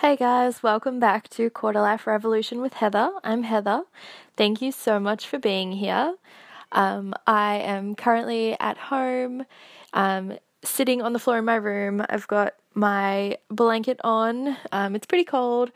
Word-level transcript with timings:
Hey 0.00 0.16
guys, 0.16 0.62
welcome 0.62 0.98
back 0.98 1.28
to 1.28 1.50
Quarter 1.50 1.82
Life 1.82 2.06
Revolution 2.06 2.62
with 2.62 2.72
Heather. 2.72 3.10
I'm 3.22 3.42
Heather. 3.42 3.82
Thank 4.34 4.62
you 4.62 4.72
so 4.72 4.98
much 4.98 5.26
for 5.28 5.38
being 5.38 5.72
here. 5.72 6.14
Um, 6.72 7.12
I 7.26 7.56
am 7.56 7.94
currently 7.94 8.58
at 8.58 8.78
home, 8.78 9.44
um, 9.92 10.38
sitting 10.64 11.02
on 11.02 11.12
the 11.12 11.18
floor 11.18 11.36
in 11.36 11.44
my 11.44 11.56
room. 11.56 12.02
I've 12.08 12.26
got 12.28 12.54
my 12.72 13.36
blanket 13.50 14.00
on. 14.02 14.56
Um, 14.72 14.96
it's 14.96 15.06
pretty 15.06 15.24
cold. 15.24 15.70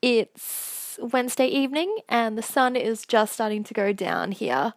It's 0.00 0.96
Wednesday 1.02 1.48
evening, 1.48 1.92
and 2.08 2.38
the 2.38 2.42
sun 2.42 2.76
is 2.76 3.04
just 3.04 3.32
starting 3.32 3.64
to 3.64 3.74
go 3.74 3.92
down 3.92 4.30
here. 4.30 4.74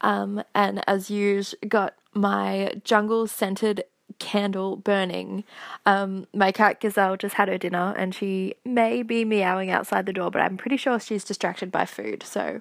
Um, 0.00 0.42
and 0.56 0.82
as 0.88 1.08
usual, 1.08 1.56
got 1.68 1.94
my 2.14 2.72
jungle 2.82 3.28
scented 3.28 3.84
candle 4.18 4.76
burning. 4.76 5.44
Um, 5.86 6.26
my 6.34 6.52
cat 6.52 6.80
Gazelle 6.80 7.16
just 7.16 7.34
had 7.34 7.48
her 7.48 7.58
dinner 7.58 7.94
and 7.96 8.14
she 8.14 8.54
may 8.64 9.02
be 9.02 9.24
meowing 9.24 9.70
outside 9.70 10.06
the 10.06 10.12
door, 10.12 10.30
but 10.30 10.42
I'm 10.42 10.56
pretty 10.56 10.76
sure 10.76 10.98
she's 11.00 11.24
distracted 11.24 11.70
by 11.70 11.84
food, 11.84 12.22
so 12.22 12.60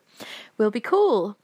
we'll 0.57 0.71
be 0.71 0.81
cool. 0.81 1.37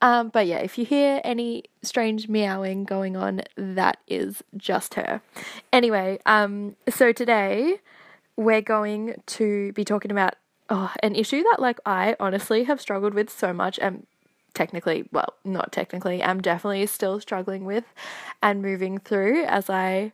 Um, 0.00 0.30
but 0.30 0.46
yeah, 0.46 0.58
if 0.58 0.78
you 0.78 0.84
hear 0.84 1.20
any 1.22 1.64
strange 1.82 2.28
meowing 2.28 2.84
going 2.84 3.16
on, 3.16 3.42
that 3.56 3.98
is 4.08 4.42
just 4.56 4.94
her. 4.94 5.22
Anyway, 5.72 6.18
um, 6.26 6.74
so 6.88 7.12
today 7.12 7.78
we're 8.36 8.62
going 8.62 9.22
to 9.26 9.72
be 9.72 9.84
talking 9.84 10.10
about 10.10 10.34
oh, 10.68 10.92
an 11.02 11.14
issue 11.14 11.42
that 11.44 11.60
like 11.60 11.78
I 11.86 12.16
honestly 12.18 12.64
have 12.64 12.80
struggled 12.80 13.14
with 13.14 13.30
so 13.30 13.52
much 13.52 13.78
and 13.78 14.06
technically, 14.54 15.08
well, 15.12 15.34
not 15.44 15.72
technically, 15.72 16.22
I'm 16.22 16.40
definitely 16.40 16.86
still 16.86 17.20
struggling 17.20 17.64
with 17.64 17.84
and 18.42 18.62
moving 18.62 18.98
through 18.98 19.44
as 19.44 19.70
I 19.70 20.12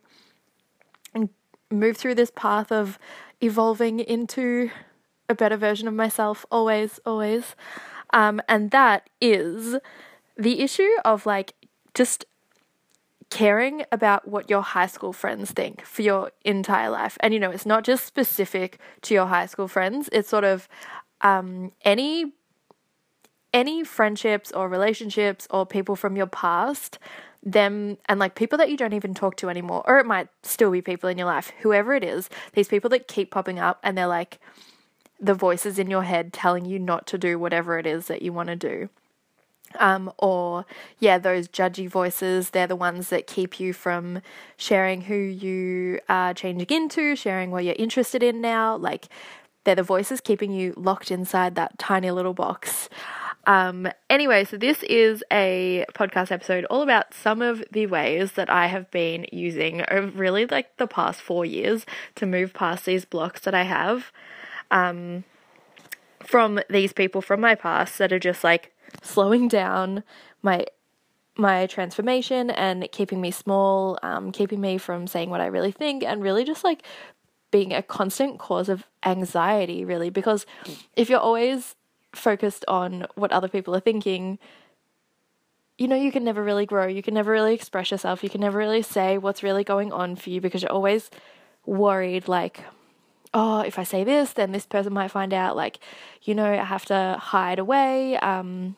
move 1.71 1.97
through 1.97 2.15
this 2.15 2.31
path 2.35 2.71
of 2.71 2.97
evolving 3.41 3.99
into 3.99 4.71
a 5.27 5.35
better 5.35 5.57
version 5.57 5.87
of 5.87 5.93
myself, 5.93 6.45
always, 6.51 6.99
always. 7.05 7.55
Um, 8.11 8.41
and 8.47 8.71
that 8.71 9.09
is 9.21 9.77
the 10.37 10.61
issue 10.61 10.89
of 11.05 11.25
like 11.25 11.53
just 11.93 12.25
caring 13.29 13.83
about 13.91 14.27
what 14.27 14.49
your 14.49 14.63
high 14.63 14.87
school 14.87 15.13
friends 15.13 15.51
think 15.51 15.85
for 15.85 16.01
your 16.01 16.31
entire 16.43 16.89
life. 16.89 17.17
And 17.19 17.33
you 17.33 17.39
know, 17.39 17.51
it's 17.51 17.65
not 17.65 17.83
just 17.83 18.05
specific 18.05 18.79
to 19.03 19.13
your 19.13 19.27
high 19.27 19.45
school 19.45 19.67
friends, 19.67 20.09
it's 20.11 20.29
sort 20.29 20.43
of 20.43 20.67
um, 21.21 21.71
any 21.83 22.33
any 23.53 23.83
friendships 23.83 24.51
or 24.51 24.69
relationships 24.69 25.47
or 25.49 25.65
people 25.65 25.95
from 25.95 26.15
your 26.15 26.27
past, 26.27 26.99
them 27.41 27.97
and 28.07 28.19
like 28.19 28.35
people 28.35 28.57
that 28.57 28.69
you 28.69 28.77
don't 28.77 28.93
even 28.93 29.13
talk 29.13 29.35
to 29.37 29.49
anymore, 29.49 29.83
or 29.87 29.99
it 29.99 30.05
might 30.05 30.27
still 30.43 30.71
be 30.71 30.81
people 30.81 31.09
in 31.09 31.17
your 31.17 31.27
life, 31.27 31.51
whoever 31.61 31.93
it 31.93 32.03
is, 32.03 32.29
these 32.53 32.67
people 32.67 32.89
that 32.89 33.07
keep 33.07 33.31
popping 33.31 33.59
up 33.59 33.79
and 33.83 33.97
they're 33.97 34.07
like 34.07 34.39
the 35.19 35.33
voices 35.33 35.79
in 35.79 35.89
your 35.89 36.03
head 36.03 36.31
telling 36.31 36.65
you 36.65 36.79
not 36.79 37.05
to 37.07 37.17
do 37.17 37.37
whatever 37.37 37.77
it 37.77 37.85
is 37.85 38.07
that 38.07 38.21
you 38.21 38.31
want 38.31 38.47
to 38.47 38.55
do. 38.55 38.89
Um, 39.77 40.11
or 40.17 40.65
yeah, 40.97 41.17
those 41.17 41.47
judgy 41.47 41.87
voices, 41.87 42.49
they're 42.49 42.67
the 42.67 42.75
ones 42.75 43.09
that 43.09 43.27
keep 43.27 43.59
you 43.59 43.71
from 43.71 44.21
sharing 44.57 45.01
who 45.01 45.15
you 45.15 45.99
are 46.09 46.33
changing 46.33 46.67
into, 46.69 47.15
sharing 47.15 47.51
what 47.51 47.63
you're 47.65 47.75
interested 47.77 48.23
in 48.23 48.41
now. 48.41 48.75
Like, 48.75 49.09
they're 49.65 49.75
the 49.75 49.83
voices 49.83 50.21
keeping 50.21 50.51
you 50.51 50.73
locked 50.75 51.11
inside 51.11 51.55
that 51.55 51.77
tiny 51.77 52.09
little 52.09 52.33
box. 52.33 52.89
Um, 53.49 53.87
anyway, 54.11 54.43
so 54.45 54.57
this 54.57 54.83
is 54.83 55.23
a 55.31 55.83
podcast 55.95 56.31
episode 56.31 56.65
all 56.65 56.83
about 56.83 57.15
some 57.15 57.41
of 57.41 57.63
the 57.71 57.87
ways 57.87 58.33
that 58.33 58.47
I 58.47 58.67
have 58.67 58.91
been 58.91 59.25
using 59.31 59.83
over 59.89 60.11
really 60.11 60.45
like 60.45 60.77
the 60.77 60.85
past 60.85 61.19
four 61.19 61.45
years 61.45 61.83
to 62.13 62.27
move 62.27 62.53
past 62.53 62.85
these 62.85 63.05
blocks 63.05 63.41
that 63.41 63.55
I 63.55 63.63
have 63.63 64.11
um, 64.69 65.23
from 66.19 66.59
these 66.69 66.93
people 66.93 67.23
from 67.23 67.41
my 67.41 67.55
past 67.55 67.97
that 67.97 68.13
are 68.13 68.19
just 68.19 68.43
like 68.43 68.71
slowing 69.01 69.47
down 69.47 70.03
my 70.43 70.67
my 71.35 71.65
transformation 71.65 72.51
and 72.51 72.87
keeping 72.91 73.19
me 73.19 73.31
small, 73.31 73.97
um, 74.03 74.31
keeping 74.31 74.61
me 74.61 74.77
from 74.77 75.07
saying 75.07 75.31
what 75.31 75.41
I 75.41 75.47
really 75.47 75.71
think, 75.71 76.03
and 76.03 76.21
really 76.21 76.43
just 76.43 76.63
like 76.63 76.83
being 77.49 77.73
a 77.73 77.81
constant 77.81 78.37
cause 78.37 78.69
of 78.69 78.83
anxiety, 79.03 79.83
really. 79.83 80.11
Because 80.11 80.45
if 80.95 81.09
you're 81.09 81.19
always 81.19 81.75
focused 82.13 82.65
on 82.67 83.05
what 83.15 83.31
other 83.31 83.47
people 83.47 83.75
are 83.75 83.79
thinking, 83.79 84.39
you 85.77 85.87
know, 85.87 85.95
you 85.95 86.11
can 86.11 86.23
never 86.23 86.43
really 86.43 86.65
grow. 86.65 86.87
You 86.87 87.01
can 87.01 87.13
never 87.13 87.31
really 87.31 87.53
express 87.53 87.91
yourself. 87.91 88.23
You 88.23 88.29
can 88.29 88.41
never 88.41 88.57
really 88.57 88.81
say 88.81 89.17
what's 89.17 89.43
really 89.43 89.63
going 89.63 89.93
on 89.93 90.15
for 90.15 90.29
you 90.29 90.41
because 90.41 90.61
you're 90.61 90.71
always 90.71 91.09
worried, 91.65 92.27
like, 92.27 92.65
oh, 93.33 93.61
if 93.61 93.79
I 93.79 93.83
say 93.83 94.03
this, 94.03 94.33
then 94.33 94.51
this 94.51 94.65
person 94.65 94.93
might 94.93 95.11
find 95.11 95.33
out. 95.33 95.55
Like, 95.55 95.79
you 96.23 96.35
know, 96.35 96.51
I 96.51 96.63
have 96.63 96.85
to 96.85 97.17
hide 97.19 97.59
away. 97.59 98.17
Um, 98.17 98.75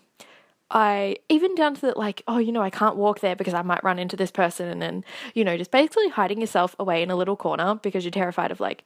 I 0.69 1.17
even 1.27 1.55
down 1.55 1.75
to 1.75 1.81
the 1.81 1.93
like, 1.97 2.21
oh, 2.27 2.37
you 2.37 2.51
know, 2.51 2.61
I 2.61 2.69
can't 2.69 2.95
walk 2.95 3.19
there 3.19 3.35
because 3.35 3.53
I 3.53 3.61
might 3.61 3.83
run 3.83 3.99
into 3.99 4.15
this 4.15 4.31
person, 4.31 4.67
and 4.69 4.81
then 4.81 5.03
you 5.33 5.43
know, 5.43 5.57
just 5.57 5.71
basically 5.71 6.09
hiding 6.09 6.39
yourself 6.39 6.75
away 6.79 7.03
in 7.03 7.11
a 7.11 7.15
little 7.15 7.35
corner 7.35 7.75
because 7.75 8.05
you're 8.05 8.11
terrified 8.11 8.51
of 8.51 8.59
like 8.59 8.83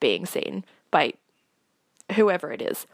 being 0.00 0.26
seen 0.26 0.64
by 0.90 1.14
whoever 2.14 2.52
it 2.52 2.62
is. 2.62 2.86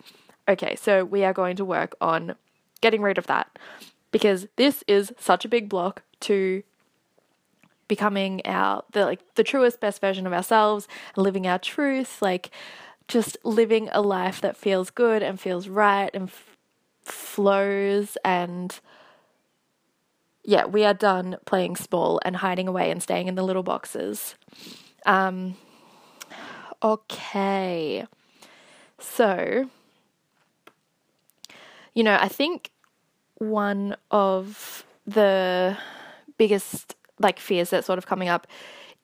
Okay, 0.51 0.75
so 0.75 1.05
we 1.05 1.23
are 1.23 1.33
going 1.33 1.55
to 1.57 1.65
work 1.65 1.95
on 2.01 2.35
getting 2.81 3.03
rid 3.03 3.19
of 3.19 3.29
that 3.29 3.57
because 4.11 4.49
this 4.57 4.83
is 4.89 5.13
such 5.17 5.45
a 5.45 5.49
big 5.49 5.69
block 5.69 6.03
to 6.23 6.65
becoming 7.87 8.43
our 8.45 8.83
the 8.91 9.05
like 9.05 9.21
the 9.37 9.45
truest 9.45 9.81
best 9.81 10.01
version 10.01 10.27
of 10.27 10.33
ourselves 10.33 10.89
and 11.15 11.23
living 11.25 11.47
our 11.47 11.59
truth 11.59 12.21
like 12.23 12.51
just 13.09 13.37
living 13.45 13.89
a 13.93 14.01
life 14.01 14.41
that 14.41 14.57
feels 14.57 14.91
good 14.91 15.23
and 15.23 15.41
feels 15.41 15.69
right 15.69 16.11
and 16.15 16.29
f- 16.29 16.57
flows 17.03 18.17
and 18.25 18.81
yeah 20.45 20.65
we 20.65 20.85
are 20.85 20.95
done 20.95 21.37
playing 21.47 21.75
small 21.77 22.21
and 22.25 22.37
hiding 22.37 22.69
away 22.69 22.91
and 22.91 23.03
staying 23.03 23.29
in 23.29 23.35
the 23.37 23.43
little 23.43 23.65
boxes. 23.65 24.35
Um 25.07 25.57
okay. 26.83 28.07
So 28.99 29.69
you 32.01 32.05
know, 32.05 32.17
I 32.19 32.29
think 32.29 32.71
one 33.35 33.95
of 34.11 34.87
the 35.07 35.77
biggest 36.39 36.97
like 37.19 37.39
fears 37.39 37.69
that's 37.69 37.87
sort 37.87 37.99
of 37.99 38.07
coming 38.07 38.31
up 38.31 38.47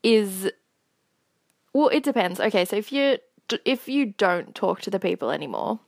is 0.02 0.50
well, 1.74 1.88
it 1.88 2.02
depends. 2.02 2.40
Okay, 2.40 2.64
so 2.64 2.74
if 2.74 2.90
you 2.90 3.18
if 3.66 3.86
you 3.86 4.14
don't 4.16 4.54
talk 4.54 4.80
to 4.80 4.88
the 4.88 4.98
people 4.98 5.30
anymore, 5.30 5.78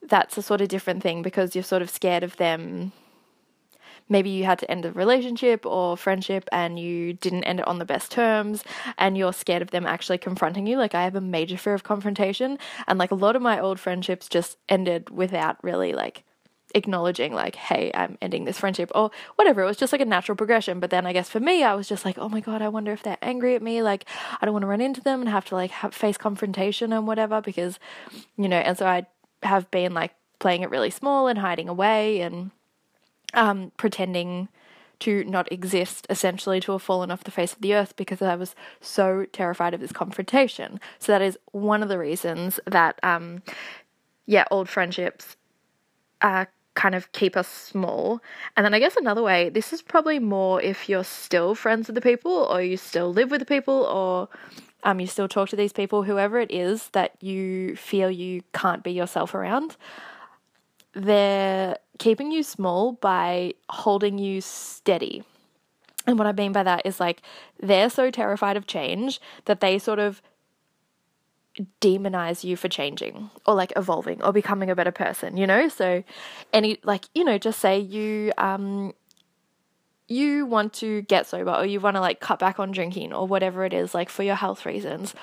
that's 0.00 0.38
a 0.38 0.42
sort 0.42 0.62
of 0.62 0.68
different 0.68 1.02
thing 1.02 1.20
because 1.20 1.54
you're 1.54 1.62
sort 1.62 1.82
of 1.82 1.90
scared 1.90 2.22
of 2.22 2.38
them 2.38 2.92
maybe 4.12 4.30
you 4.30 4.44
had 4.44 4.58
to 4.60 4.70
end 4.70 4.84
a 4.84 4.92
relationship 4.92 5.66
or 5.66 5.96
friendship 5.96 6.48
and 6.52 6.78
you 6.78 7.14
didn't 7.14 7.44
end 7.44 7.58
it 7.58 7.66
on 7.66 7.78
the 7.78 7.84
best 7.84 8.12
terms 8.12 8.62
and 8.98 9.18
you're 9.18 9.32
scared 9.32 9.62
of 9.62 9.70
them 9.70 9.86
actually 9.86 10.18
confronting 10.18 10.66
you. 10.66 10.76
Like 10.76 10.94
I 10.94 11.02
have 11.02 11.16
a 11.16 11.20
major 11.20 11.56
fear 11.56 11.74
of 11.74 11.82
confrontation. 11.82 12.58
And 12.86 12.98
like 12.98 13.10
a 13.10 13.16
lot 13.16 13.34
of 13.34 13.42
my 13.42 13.58
old 13.58 13.80
friendships 13.80 14.28
just 14.28 14.58
ended 14.68 15.10
without 15.10 15.56
really 15.64 15.94
like 15.94 16.24
acknowledging 16.74 17.34
like 17.34 17.54
hey 17.54 17.90
i'm 17.94 18.16
ending 18.22 18.46
this 18.46 18.58
friendship 18.58 18.90
or 18.94 19.10
whatever. 19.36 19.62
It 19.62 19.66
was 19.66 19.76
just 19.76 19.92
like 19.92 20.00
a 20.00 20.06
natural 20.06 20.36
progression. 20.36 20.78
But 20.80 20.90
then 20.90 21.06
i 21.06 21.12
guess 21.12 21.28
for 21.28 21.40
me 21.40 21.62
i 21.62 21.74
was 21.74 21.88
just 21.88 22.04
like 22.04 22.18
oh 22.18 22.28
my 22.28 22.40
god 22.40 22.62
i 22.62 22.68
wonder 22.68 22.92
if 22.92 23.02
they're 23.02 23.18
angry 23.22 23.54
at 23.54 23.62
me. 23.62 23.82
Like 23.82 24.06
i 24.40 24.46
don't 24.46 24.54
want 24.54 24.62
to 24.62 24.68
run 24.68 24.80
into 24.80 25.00
them 25.00 25.20
and 25.20 25.28
have 25.28 25.46
to 25.46 25.54
like 25.54 25.70
have, 25.70 25.94
face 25.94 26.16
confrontation 26.16 26.92
and 26.92 27.06
whatever 27.06 27.40
because 27.40 27.78
you 28.36 28.48
know 28.48 28.58
and 28.58 28.78
so 28.78 28.86
i 28.86 29.06
have 29.42 29.70
been 29.70 29.92
like 29.92 30.14
playing 30.38 30.62
it 30.62 30.70
really 30.70 30.90
small 30.90 31.28
and 31.28 31.38
hiding 31.38 31.68
away 31.68 32.20
and 32.20 32.50
um, 33.34 33.72
pretending 33.76 34.48
to 35.00 35.24
not 35.24 35.50
exist 35.50 36.06
essentially 36.08 36.60
to 36.60 36.72
have 36.72 36.82
fallen 36.82 37.10
off 37.10 37.24
the 37.24 37.32
face 37.32 37.52
of 37.52 37.60
the 37.60 37.74
earth 37.74 37.96
because 37.96 38.22
I 38.22 38.36
was 38.36 38.54
so 38.80 39.26
terrified 39.32 39.74
of 39.74 39.80
this 39.80 39.90
confrontation. 39.90 40.78
So 41.00 41.10
that 41.10 41.20
is 41.20 41.36
one 41.50 41.82
of 41.82 41.88
the 41.88 41.98
reasons 41.98 42.60
that, 42.66 43.00
um, 43.02 43.42
yeah, 44.26 44.44
old 44.52 44.68
friendships 44.68 45.36
uh, 46.20 46.44
kind 46.74 46.94
of 46.94 47.10
keep 47.10 47.36
us 47.36 47.48
small. 47.48 48.20
And 48.56 48.64
then 48.64 48.74
I 48.74 48.78
guess 48.78 48.96
another 48.96 49.22
way, 49.22 49.48
this 49.48 49.72
is 49.72 49.82
probably 49.82 50.20
more 50.20 50.62
if 50.62 50.88
you're 50.88 51.02
still 51.02 51.56
friends 51.56 51.88
with 51.88 51.96
the 51.96 52.00
people 52.00 52.32
or 52.32 52.62
you 52.62 52.76
still 52.76 53.12
live 53.12 53.32
with 53.32 53.40
the 53.40 53.46
people 53.46 53.84
or 53.84 54.28
um, 54.84 55.00
you 55.00 55.08
still 55.08 55.28
talk 55.28 55.48
to 55.48 55.56
these 55.56 55.72
people, 55.72 56.04
whoever 56.04 56.38
it 56.38 56.50
is 56.52 56.88
that 56.90 57.16
you 57.20 57.74
feel 57.76 58.08
you 58.08 58.42
can't 58.52 58.84
be 58.84 58.92
yourself 58.92 59.34
around. 59.34 59.76
They're 60.94 61.78
keeping 61.98 62.30
you 62.32 62.42
small 62.42 62.92
by 62.92 63.54
holding 63.68 64.18
you 64.18 64.40
steady. 64.40 65.24
And 66.06 66.18
what 66.18 66.26
I 66.26 66.32
mean 66.32 66.52
by 66.52 66.62
that 66.64 66.82
is 66.84 66.98
like 66.98 67.22
they're 67.60 67.90
so 67.90 68.10
terrified 68.10 68.56
of 68.56 68.66
change 68.66 69.20
that 69.44 69.60
they 69.60 69.78
sort 69.78 69.98
of 69.98 70.20
demonize 71.80 72.44
you 72.44 72.56
for 72.56 72.68
changing 72.68 73.30
or 73.46 73.54
like 73.54 73.72
evolving 73.76 74.22
or 74.22 74.32
becoming 74.32 74.70
a 74.70 74.74
better 74.74 74.90
person, 74.90 75.36
you 75.36 75.46
know? 75.46 75.68
So 75.68 76.02
any 76.52 76.78
like, 76.82 77.04
you 77.14 77.24
know, 77.24 77.38
just 77.38 77.60
say 77.60 77.78
you 77.78 78.32
um 78.38 78.94
you 80.08 80.44
want 80.46 80.72
to 80.74 81.02
get 81.02 81.26
sober 81.26 81.52
or 81.52 81.64
you 81.64 81.80
want 81.80 81.96
to 81.96 82.00
like 82.00 82.20
cut 82.20 82.38
back 82.38 82.58
on 82.58 82.70
drinking 82.70 83.12
or 83.12 83.26
whatever 83.26 83.64
it 83.64 83.72
is 83.72 83.94
like 83.94 84.08
for 84.08 84.22
your 84.22 84.34
health 84.34 84.66
reasons 84.66 85.14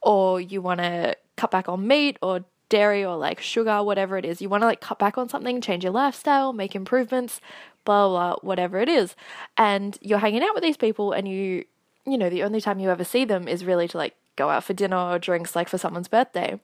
or 0.00 0.40
you 0.40 0.62
want 0.62 0.80
to 0.80 1.16
cut 1.36 1.50
back 1.50 1.68
on 1.68 1.86
meat 1.86 2.16
or 2.22 2.44
dairy 2.68 3.04
or 3.04 3.16
like 3.16 3.40
sugar, 3.40 3.82
whatever 3.82 4.16
it 4.18 4.24
is. 4.24 4.40
You 4.42 4.48
want 4.48 4.62
to 4.62 4.66
like 4.66 4.80
cut 4.80 4.98
back 4.98 5.18
on 5.18 5.28
something, 5.28 5.60
change 5.60 5.84
your 5.84 5.92
lifestyle, 5.92 6.52
make 6.52 6.74
improvements, 6.74 7.40
blah, 7.84 8.08
blah, 8.08 8.30
blah, 8.30 8.36
whatever 8.42 8.78
it 8.78 8.88
is. 8.88 9.14
And 9.56 9.98
you're 10.00 10.18
hanging 10.18 10.42
out 10.42 10.54
with 10.54 10.62
these 10.62 10.76
people 10.76 11.12
and 11.12 11.28
you, 11.28 11.64
you 12.06 12.18
know, 12.18 12.30
the 12.30 12.42
only 12.42 12.60
time 12.60 12.80
you 12.80 12.90
ever 12.90 13.04
see 13.04 13.24
them 13.24 13.48
is 13.48 13.64
really 13.64 13.88
to 13.88 13.96
like 13.96 14.14
go 14.36 14.50
out 14.50 14.64
for 14.64 14.74
dinner 14.74 14.96
or 14.96 15.18
drinks, 15.18 15.56
like 15.56 15.68
for 15.68 15.78
someone's 15.78 16.08
birthday. 16.08 16.60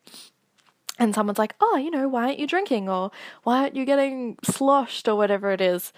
And 0.99 1.13
someone's 1.13 1.41
like, 1.41 1.57
oh, 1.61 1.77
you 1.77 1.91
know, 1.91 2.07
why 2.07 2.27
aren't 2.27 2.39
you 2.39 2.47
drinking? 2.47 2.89
Or 2.89 3.11
why 3.43 3.63
aren't 3.63 3.75
you 3.75 3.85
getting 3.85 4.37
sloshed 4.45 5.09
or 5.09 5.17
whatever 5.17 5.51
it 5.51 5.61
is? 5.61 5.93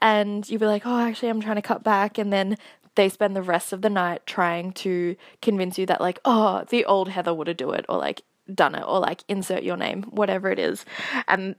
And 0.00 0.48
you'd 0.48 0.60
be 0.60 0.66
like, 0.66 0.86
oh, 0.86 1.00
actually, 1.00 1.28
I'm 1.28 1.40
trying 1.40 1.56
to 1.56 1.62
cut 1.62 1.82
back. 1.82 2.18
And 2.18 2.32
then 2.32 2.56
they 2.94 3.08
spend 3.08 3.34
the 3.34 3.42
rest 3.42 3.72
of 3.72 3.82
the 3.82 3.90
night 3.90 4.26
trying 4.26 4.72
to 4.72 5.16
convince 5.42 5.76
you 5.76 5.86
that, 5.86 6.00
like, 6.00 6.20
oh, 6.24 6.64
the 6.68 6.84
old 6.84 7.08
Heather 7.08 7.34
would 7.34 7.48
have 7.48 7.56
do 7.56 7.70
it, 7.72 7.84
or 7.88 7.98
like 7.98 8.22
done 8.54 8.74
it, 8.74 8.84
or 8.86 9.00
like 9.00 9.24
insert 9.28 9.62
your 9.62 9.76
name, 9.76 10.02
whatever 10.04 10.50
it 10.50 10.58
is. 10.58 10.84
And 11.26 11.56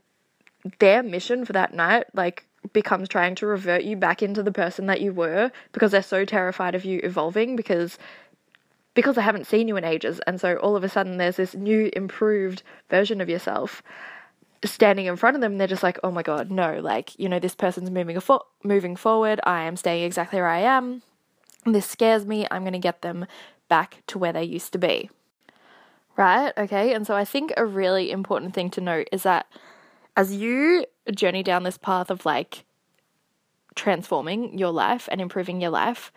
their 0.78 1.02
mission 1.02 1.44
for 1.44 1.52
that 1.52 1.72
night, 1.72 2.06
like, 2.14 2.46
becomes 2.72 3.08
trying 3.08 3.34
to 3.36 3.46
revert 3.46 3.82
you 3.84 3.96
back 3.96 4.22
into 4.22 4.42
the 4.42 4.52
person 4.52 4.86
that 4.86 5.00
you 5.00 5.12
were 5.12 5.50
because 5.72 5.92
they're 5.92 6.02
so 6.02 6.24
terrified 6.24 6.74
of 6.74 6.84
you 6.84 7.00
evolving 7.02 7.56
because 7.56 7.98
because 8.92 9.16
I 9.16 9.22
haven't 9.22 9.46
seen 9.46 9.68
you 9.68 9.76
in 9.76 9.84
ages. 9.84 10.20
And 10.26 10.40
so 10.40 10.56
all 10.56 10.76
of 10.76 10.84
a 10.84 10.88
sudden 10.88 11.16
there's 11.16 11.36
this 11.36 11.54
new 11.54 11.90
improved 11.94 12.62
version 12.90 13.20
of 13.20 13.28
yourself 13.28 13.82
standing 14.64 15.06
in 15.06 15.16
front 15.16 15.36
of 15.36 15.40
them. 15.40 15.56
They're 15.56 15.66
just 15.66 15.82
like 15.82 15.98
oh 16.04 16.10
my 16.10 16.22
god 16.22 16.50
no 16.50 16.80
like 16.80 17.18
you 17.18 17.28
know 17.28 17.38
this 17.38 17.54
person's 17.54 17.90
moving 17.90 18.16
a 18.16 18.20
fo- 18.20 18.46
moving 18.62 18.96
forward. 18.96 19.40
I 19.44 19.62
am 19.62 19.76
staying 19.76 20.04
exactly 20.04 20.38
where 20.38 20.48
I 20.48 20.60
am. 20.60 21.02
This 21.64 21.86
scares 21.86 22.26
me. 22.26 22.46
I'm 22.50 22.62
going 22.62 22.72
to 22.72 22.78
get 22.78 23.02
them 23.02 23.26
back 23.68 24.02
to 24.08 24.18
where 24.18 24.32
they 24.32 24.44
used 24.44 24.72
to 24.72 24.78
be 24.78 25.10
right 26.16 26.52
okay 26.56 26.92
and 26.92 27.06
so 27.06 27.14
I 27.14 27.24
think 27.24 27.52
a 27.56 27.64
really 27.64 28.10
important 28.10 28.54
thing 28.54 28.70
to 28.70 28.80
note 28.80 29.08
is 29.12 29.22
that 29.22 29.46
as 30.16 30.34
you 30.34 30.84
journey 31.14 31.42
down 31.42 31.62
this 31.62 31.78
path 31.78 32.10
of 32.10 32.26
like 32.26 32.64
transforming 33.74 34.58
your 34.58 34.70
life 34.70 35.08
and 35.10 35.20
improving 35.20 35.60
your 35.60 35.70
life, 35.70 36.12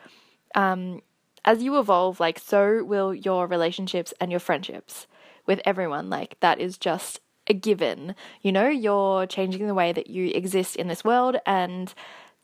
um, 0.56 1.02
as 1.46 1.62
you 1.64 1.80
evolve, 1.80 2.20
like 2.20 2.40
so 2.40 2.84
will 2.84 3.14
your 3.14 3.48
relationships 3.48 4.14
and 4.20 4.32
your 4.32 4.40
friendships 4.40 5.08
with 5.46 5.62
everyone. 5.66 6.10
Like 6.10 6.40
that 6.40 6.60
is 6.60 6.78
just 6.78 7.20
a 7.48 7.54
given. 7.54 8.16
You 8.42 8.52
know, 8.52 8.68
you're 8.68 9.26
changing 9.28 9.68
the 9.68 9.74
way 9.74 9.92
that 9.92 10.08
you 10.08 10.28
exist 10.28 10.76
in 10.76 10.88
this 10.88 11.04
world 11.04 11.38
and 11.46 11.94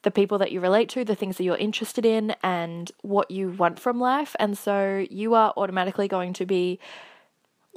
the 0.02 0.12
people 0.12 0.38
that 0.38 0.52
you 0.52 0.62
relate 0.62 0.90
to, 0.90 1.04
the 1.04 1.16
things 1.16 1.38
that 1.38 1.44
you're 1.44 1.58
interested 1.58 2.06
in, 2.06 2.36
and 2.42 2.92
what 3.02 3.32
you 3.32 3.52
want 3.52 3.80
from 3.80 4.00
life. 4.00 4.36
And 4.40 4.58
so 4.58 5.06
you 5.10 5.34
are 5.34 5.54
automatically 5.58 6.08
going 6.08 6.34
to 6.34 6.46
be 6.46 6.80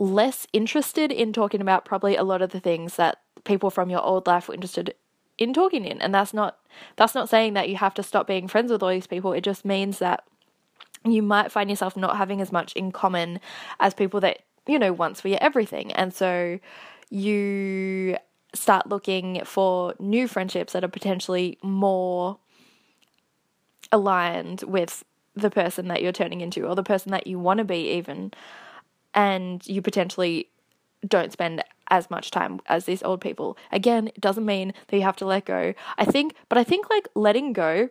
less 0.03 0.47
interested 0.53 1.13
in 1.13 1.33
talking 1.33 1.61
about 1.61 1.85
probably 1.85 2.17
a 2.17 2.25
lot 2.25 2.43
of 2.43 2.51
the 2.51 2.61
things 2.61 2.97
that 2.97 3.19
people 3.45 3.71
from 3.71 3.89
your 3.89 4.03
old 4.03 4.27
life 4.27 4.49
were 4.49 4.55
interested 4.55 4.95
in 5.39 5.55
talking 5.55 5.85
in. 5.85 6.01
And 6.03 6.15
that's 6.15 6.35
not 6.35 6.59
that's 6.97 7.15
not 7.15 7.29
saying 7.29 7.55
that 7.55 7.69
you 7.69 7.77
have 7.77 7.95
to 7.95 8.03
stop 8.03 8.27
being 8.27 8.49
friends 8.49 8.73
with 8.73 8.83
all 8.83 8.91
these 8.91 9.07
people. 9.07 9.33
It 9.33 9.43
just 9.43 9.65
means 9.65 9.99
that 10.01 10.25
you 11.05 11.23
might 11.23 11.53
find 11.53 11.71
yourself 11.71 11.97
not 11.97 12.17
having 12.17 12.41
as 12.41 12.53
much 12.53 12.73
in 12.75 12.93
common 12.93 13.41
as 13.81 13.95
people 13.95 14.21
that 14.21 14.41
you 14.67 14.79
know 14.79 14.93
once 14.93 15.23
were 15.23 15.31
your 15.31 15.39
everything. 15.43 15.93
And 15.93 16.13
so 16.13 16.59
you 17.09 18.17
start 18.55 18.89
looking 18.89 19.43
for 19.45 19.95
new 19.99 20.27
friendships 20.27 20.73
that 20.73 20.85
are 20.85 20.89
potentially 20.89 21.59
more 21.63 22.39
aligned 23.91 24.63
with 24.63 25.05
the 25.35 25.51
person 25.51 25.89
that 25.89 26.03
you're 26.03 26.13
turning 26.13 26.41
into 26.41 26.67
or 26.67 26.75
the 26.75 26.83
person 26.83 27.13
that 27.13 27.27
you 27.27 27.39
want 27.39 27.59
to 27.59 27.65
be 27.65 27.91
even 27.93 28.33
and 29.15 29.67
you 29.67 29.83
potentially 29.83 30.49
don't 31.07 31.33
spend 31.33 31.63
as 31.89 32.11
much 32.11 32.31
time 32.31 32.61
as 32.67 32.85
these 32.85 33.03
old 33.03 33.21
people. 33.21 33.57
Again, 33.71 34.09
it 34.09 34.21
doesn't 34.21 34.47
mean 34.47 34.73
that 34.89 34.97
you 34.97 35.03
have 35.03 35.17
to 35.17 35.27
let 35.27 35.45
go. 35.45 35.75
I 35.99 36.05
think, 36.05 36.35
but 36.49 36.59
I 36.59 36.65
think 36.65 36.89
like 36.89 37.09
letting 37.15 37.53
go 37.53 37.91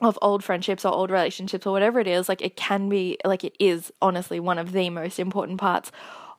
of 0.00 0.18
old 0.22 0.44
friendships 0.44 0.84
or 0.84 0.92
old 0.92 1.10
relationships 1.10 1.66
or 1.66 1.72
whatever 1.72 2.00
it 2.00 2.06
is, 2.06 2.28
like 2.28 2.42
it 2.42 2.56
can 2.56 2.88
be, 2.88 3.16
like 3.24 3.44
it 3.44 3.54
is 3.58 3.92
honestly 4.00 4.38
one 4.38 4.58
of 4.58 4.72
the 4.72 4.90
most 4.90 5.18
important 5.18 5.58
parts 5.58 5.90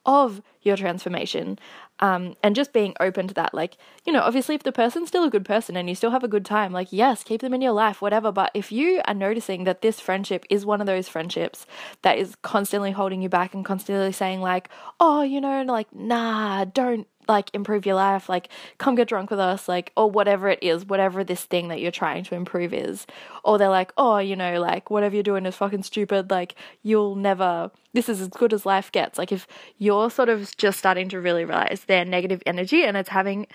of 0.06 0.41
your 0.62 0.77
transformation 0.77 1.59
um, 2.00 2.36
and 2.44 2.56
just 2.56 2.74
being 2.74 2.94
open 3.00 3.28
to 3.28 3.34
that 3.34 3.54
like 3.54 3.78
you 4.06 4.13
know 4.13 4.22
obviously 4.22 4.56
if 4.56 4.63
the 4.63 4.72
person's 4.72 5.07
still 5.07 5.24
a 5.24 5.30
good 5.30 5.46
person 5.46 5.75
and 5.75 5.90
you 5.90 5.96
still 5.96 6.12
have 6.12 6.24
a 6.24 6.28
good 6.28 6.46
time 6.46 6.72
like 6.72 6.88
yes 6.92 7.24
keep 7.24 7.42
them 7.42 7.54
in 7.54 7.62
your 7.62 7.74
life 7.74 8.01
whatever. 8.01 8.31
But 8.31 8.51
if 8.54 8.72
you 8.72 9.01
are 9.06 9.13
noticing 9.13 9.63
that 9.66 9.81
this 9.81 10.00
friendship 10.00 10.46
is 10.50 10.66
one 10.66 10.81
of 10.81 10.88
those 10.88 11.07
friendships 11.07 11.66
that 12.01 12.18
is 12.18 12.36
constantly 12.42 12.92
holding 12.92 13.22
you 13.22 13.30
back 13.30 13.54
and 13.54 13.66
constantly 13.66 14.12
saying 14.12 14.42
like 14.42 14.69
oh 15.00 15.22
you 15.22 15.42
know 15.42 15.63
like 15.63 15.94
nah 15.94 16.66
don't 16.66 17.07
like 17.27 17.50
improve 17.54 17.86
your 17.86 17.95
life, 17.95 18.27
like 18.27 18.50
come 18.80 18.95
get 18.95 19.07
drunk 19.07 19.30
with 19.30 19.39
us, 19.39 19.68
like, 19.68 19.92
or 19.95 20.10
whatever 20.10 20.50
it 20.50 20.60
is, 20.63 20.86
whatever 20.86 21.24
this 21.24 21.44
thing 21.45 21.68
that 21.68 21.80
you're 21.80 21.92
trying 21.92 22.24
to 22.24 22.36
improve 22.36 22.74
is. 22.74 23.06
Or 23.44 23.57
they're 23.57 23.69
like, 23.69 23.94
oh, 23.98 24.18
you 24.18 24.36
know, 24.36 24.60
like 24.60 24.89
whatever 24.89 25.16
you're 25.16 25.24
doing 25.24 25.45
is 25.45 25.56
fucking 25.56 25.83
stupid, 25.83 26.31
like 26.31 26.56
you'll 26.81 27.16
never, 27.16 27.71
this 27.94 28.10
is 28.10 28.19
as 28.21 28.30
good 28.30 28.54
as 28.54 28.66
life 28.66 28.92
gets. 28.92 29.18
Like 29.18 29.31
if 29.31 29.48
you're 29.77 30.10
sort 30.10 30.30
of 30.30 30.56
just 30.57 30.80
starting 30.80 31.10
to 31.10 31.21
really 31.21 31.45
realize 31.45 31.83
their 31.86 32.04
negative 32.04 32.42
energy 32.45 32.83
and 32.83 32.98
it's 32.98 33.10
having 33.10 33.48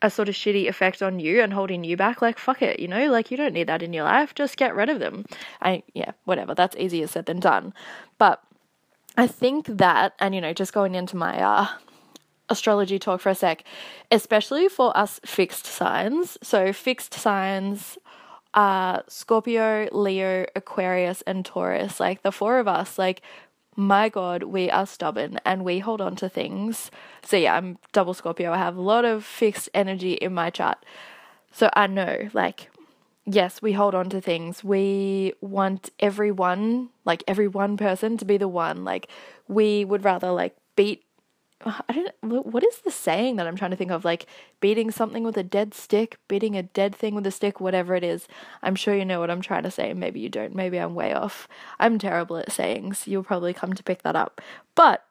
a 0.00 0.08
sort 0.10 0.28
of 0.28 0.34
shitty 0.34 0.68
effect 0.68 1.02
on 1.02 1.18
you 1.18 1.42
and 1.42 1.52
holding 1.52 1.84
you 1.84 1.96
back, 1.96 2.22
like 2.22 2.38
fuck 2.38 2.62
it, 2.62 2.80
you 2.80 2.88
know, 2.88 3.10
like 3.10 3.30
you 3.30 3.36
don't 3.36 3.52
need 3.52 3.66
that 3.66 3.82
in 3.82 3.92
your 3.92 4.04
life, 4.04 4.34
just 4.34 4.56
get 4.56 4.74
rid 4.74 4.88
of 4.88 5.00
them. 5.00 5.26
I, 5.60 5.82
yeah, 5.92 6.12
whatever, 6.24 6.54
that's 6.54 6.76
easier 6.76 7.06
said 7.08 7.26
than 7.26 7.40
done. 7.40 7.74
But 8.16 8.42
I 9.16 9.26
think 9.26 9.66
that, 9.66 10.14
and 10.20 10.34
you 10.34 10.40
know, 10.40 10.52
just 10.52 10.72
going 10.72 10.94
into 10.94 11.16
my 11.16 11.42
uh, 11.42 11.66
astrology 12.50 12.98
talk 12.98 13.20
for 13.20 13.30
a 13.30 13.34
sec, 13.34 13.64
especially 14.10 14.68
for 14.68 14.96
us 14.96 15.20
fixed 15.24 15.66
signs. 15.66 16.38
So, 16.42 16.72
fixed 16.72 17.14
signs 17.14 17.98
are 18.54 19.04
Scorpio, 19.08 19.88
Leo, 19.92 20.46
Aquarius, 20.56 21.22
and 21.22 21.44
Taurus. 21.44 22.00
Like 22.00 22.22
the 22.22 22.32
four 22.32 22.58
of 22.58 22.68
us, 22.68 22.98
like, 22.98 23.22
my 23.76 24.08
God, 24.08 24.42
we 24.42 24.70
are 24.70 24.86
stubborn 24.86 25.38
and 25.44 25.64
we 25.64 25.78
hold 25.78 26.00
on 26.00 26.16
to 26.16 26.28
things. 26.28 26.90
So, 27.22 27.36
yeah, 27.36 27.54
I'm 27.54 27.78
double 27.92 28.14
Scorpio. 28.14 28.52
I 28.52 28.58
have 28.58 28.76
a 28.76 28.80
lot 28.82 29.04
of 29.04 29.24
fixed 29.24 29.68
energy 29.72 30.14
in 30.14 30.34
my 30.34 30.50
chart. 30.50 30.84
So, 31.52 31.70
I 31.74 31.86
know, 31.86 32.28
like, 32.32 32.70
yes, 33.30 33.60
we 33.60 33.72
hold 33.72 33.94
on 33.94 34.08
to 34.10 34.20
things. 34.20 34.64
We 34.64 35.34
want 35.40 35.90
everyone, 36.00 36.88
like 37.04 37.22
every 37.28 37.48
one 37.48 37.76
person 37.76 38.16
to 38.18 38.24
be 38.24 38.36
the 38.36 38.48
one. 38.48 38.84
Like 38.84 39.08
we 39.46 39.84
would 39.84 40.04
rather 40.04 40.30
like 40.30 40.56
beat 40.76 41.04
I 41.64 41.92
don't 42.22 42.46
what 42.46 42.62
is 42.62 42.78
the 42.78 42.90
saying 42.90 43.36
that 43.36 43.46
I'm 43.46 43.56
trying 43.56 43.72
to 43.72 43.76
think 43.76 43.90
of 43.90 44.04
like 44.04 44.26
beating 44.60 44.90
something 44.90 45.24
with 45.24 45.36
a 45.36 45.42
dead 45.42 45.74
stick, 45.74 46.18
beating 46.28 46.56
a 46.56 46.62
dead 46.62 46.94
thing 46.94 47.14
with 47.14 47.26
a 47.26 47.32
stick, 47.32 47.60
whatever 47.60 47.96
it 47.96 48.04
is. 48.04 48.28
I'm 48.62 48.76
sure 48.76 48.94
you 48.94 49.04
know 49.04 49.18
what 49.18 49.30
I'm 49.30 49.40
trying 49.40 49.64
to 49.64 49.70
say. 49.70 49.92
Maybe 49.92 50.20
you 50.20 50.28
don't. 50.28 50.54
Maybe 50.54 50.78
I'm 50.78 50.94
way 50.94 51.12
off. 51.12 51.48
I'm 51.80 51.98
terrible 51.98 52.36
at 52.36 52.52
sayings. 52.52 53.08
You'll 53.08 53.24
probably 53.24 53.52
come 53.52 53.72
to 53.72 53.82
pick 53.82 54.02
that 54.02 54.14
up. 54.14 54.40
But 54.76 55.04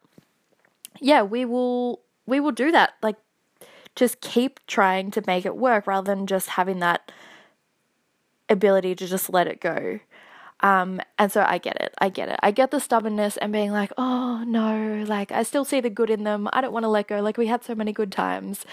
yeah, 1.01 1.21
we 1.21 1.43
will 1.43 2.01
we 2.25 2.39
will 2.39 2.53
do 2.53 2.71
that. 2.71 2.93
Like 3.01 3.17
just 3.95 4.21
keep 4.21 4.59
trying 4.67 5.11
to 5.11 5.23
make 5.27 5.45
it 5.45 5.57
work 5.57 5.85
rather 5.85 6.13
than 6.13 6.27
just 6.27 6.49
having 6.49 6.79
that 6.79 7.11
ability 8.47 8.95
to 8.95 9.07
just 9.07 9.29
let 9.29 9.47
it 9.47 9.59
go. 9.59 9.99
Um, 10.61 10.99
and 11.19 11.31
so 11.31 11.45
I 11.47 11.59
get 11.59 11.79
it. 11.81 11.93
I 11.99 12.09
get 12.09 12.29
it. 12.29 12.39
I 12.41 12.51
get 12.51 12.71
the 12.71 12.79
stubbornness 12.79 13.37
and 13.37 13.53
being 13.53 13.71
like, 13.71 13.91
oh 13.97 14.43
no, 14.45 15.03
like 15.07 15.31
I 15.31 15.43
still 15.43 15.65
see 15.65 15.79
the 15.79 15.89
good 15.89 16.09
in 16.09 16.23
them. 16.23 16.49
I 16.51 16.61
don't 16.61 16.73
want 16.73 16.83
to 16.83 16.89
let 16.89 17.07
go. 17.07 17.21
Like 17.21 17.37
we 17.37 17.47
had 17.47 17.63
so 17.63 17.75
many 17.75 17.93
good 17.93 18.11
times. 18.11 18.65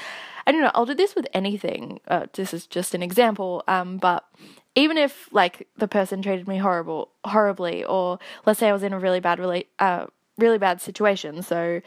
And 0.47 0.57
you 0.57 0.63
know, 0.63 0.71
I'll 0.75 0.87
do 0.87 0.95
this 0.95 1.15
with 1.15 1.27
anything. 1.35 2.01
Uh, 2.09 2.27
this 2.33 2.55
is 2.55 2.67
just 2.67 2.95
an 2.95 3.03
example. 3.03 3.63
Um, 3.69 3.99
but 3.99 4.25
even 4.75 4.97
if 4.97 5.29
like 5.33 5.69
the 5.77 5.89
person 5.89 6.23
treated 6.23 6.49
me 6.49 6.59
horrible, 6.59 7.11
horribly, 7.25 7.85
or 7.85 8.19
let's 8.47 8.59
say 8.61 8.69
I 8.69 8.73
was 8.73 8.83
in 8.83 8.93
a 8.93 8.99
really 8.99 9.21
bad, 9.21 9.39
really, 9.39 9.67
uh, 9.79 10.07
really 10.39 10.59
bad 10.59 10.81
situation. 10.81 11.43
So 11.43 11.81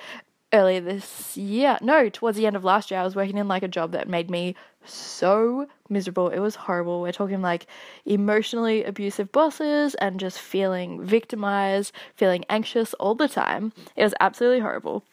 earlier 0.53 0.79
this 0.79 1.35
year, 1.37 1.77
no, 1.81 2.09
towards 2.09 2.37
the 2.37 2.47
end 2.47 2.55
of 2.55 2.63
last 2.63 2.89
year, 2.91 2.99
I 2.99 3.03
was 3.03 3.15
working 3.15 3.37
in 3.37 3.47
like 3.47 3.63
a 3.63 3.67
job 3.67 3.91
that 3.91 4.07
made 4.07 4.29
me 4.29 4.55
so 4.85 5.67
miserable. 5.89 6.29
It 6.29 6.39
was 6.39 6.55
horrible. 6.55 7.01
We're 7.01 7.11
talking 7.11 7.41
like 7.41 7.67
emotionally 8.05 8.83
abusive 8.83 9.31
bosses 9.31 9.95
and 9.95 10.19
just 10.19 10.39
feeling 10.39 11.03
victimized, 11.03 11.91
feeling 12.15 12.45
anxious 12.49 12.93
all 12.95 13.15
the 13.15 13.27
time. 13.27 13.73
It 13.95 14.03
was 14.03 14.13
absolutely 14.19 14.61
horrible. 14.61 15.03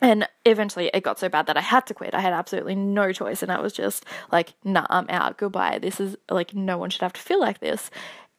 And 0.00 0.28
eventually 0.44 0.90
it 0.92 1.04
got 1.04 1.20
so 1.20 1.28
bad 1.28 1.46
that 1.46 1.56
I 1.56 1.60
had 1.60 1.86
to 1.86 1.94
quit. 1.94 2.12
I 2.12 2.20
had 2.20 2.32
absolutely 2.32 2.74
no 2.74 3.12
choice. 3.12 3.40
And 3.40 3.52
I 3.52 3.60
was 3.60 3.72
just 3.72 4.04
like, 4.32 4.54
nah, 4.64 4.86
I'm 4.90 5.06
out. 5.08 5.36
Goodbye. 5.36 5.78
This 5.80 6.00
is 6.00 6.16
like, 6.28 6.54
no 6.54 6.76
one 6.76 6.90
should 6.90 7.02
have 7.02 7.12
to 7.12 7.20
feel 7.20 7.38
like 7.38 7.60
this. 7.60 7.88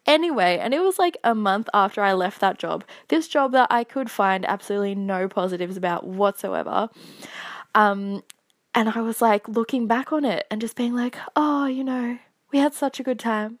Anyway, 0.06 0.58
and 0.60 0.74
it 0.74 0.80
was 0.80 0.98
like 0.98 1.16
a 1.24 1.34
month 1.34 1.68
after 1.72 2.02
I 2.02 2.12
left 2.12 2.40
that 2.40 2.58
job, 2.58 2.84
this 3.08 3.26
job 3.26 3.52
that 3.52 3.68
I 3.70 3.84
could 3.84 4.10
find 4.10 4.44
absolutely 4.44 4.94
no 4.94 5.28
positives 5.28 5.76
about 5.76 6.06
whatsoever. 6.06 6.90
Um, 7.74 8.22
and 8.74 8.90
I 8.90 9.00
was 9.00 9.22
like 9.22 9.48
looking 9.48 9.86
back 9.86 10.12
on 10.12 10.24
it 10.24 10.46
and 10.50 10.60
just 10.60 10.76
being 10.76 10.94
like, 10.94 11.16
oh, 11.36 11.66
you 11.66 11.84
know, 11.84 12.18
we 12.52 12.58
had 12.58 12.74
such 12.74 13.00
a 13.00 13.02
good 13.02 13.18
time. 13.18 13.58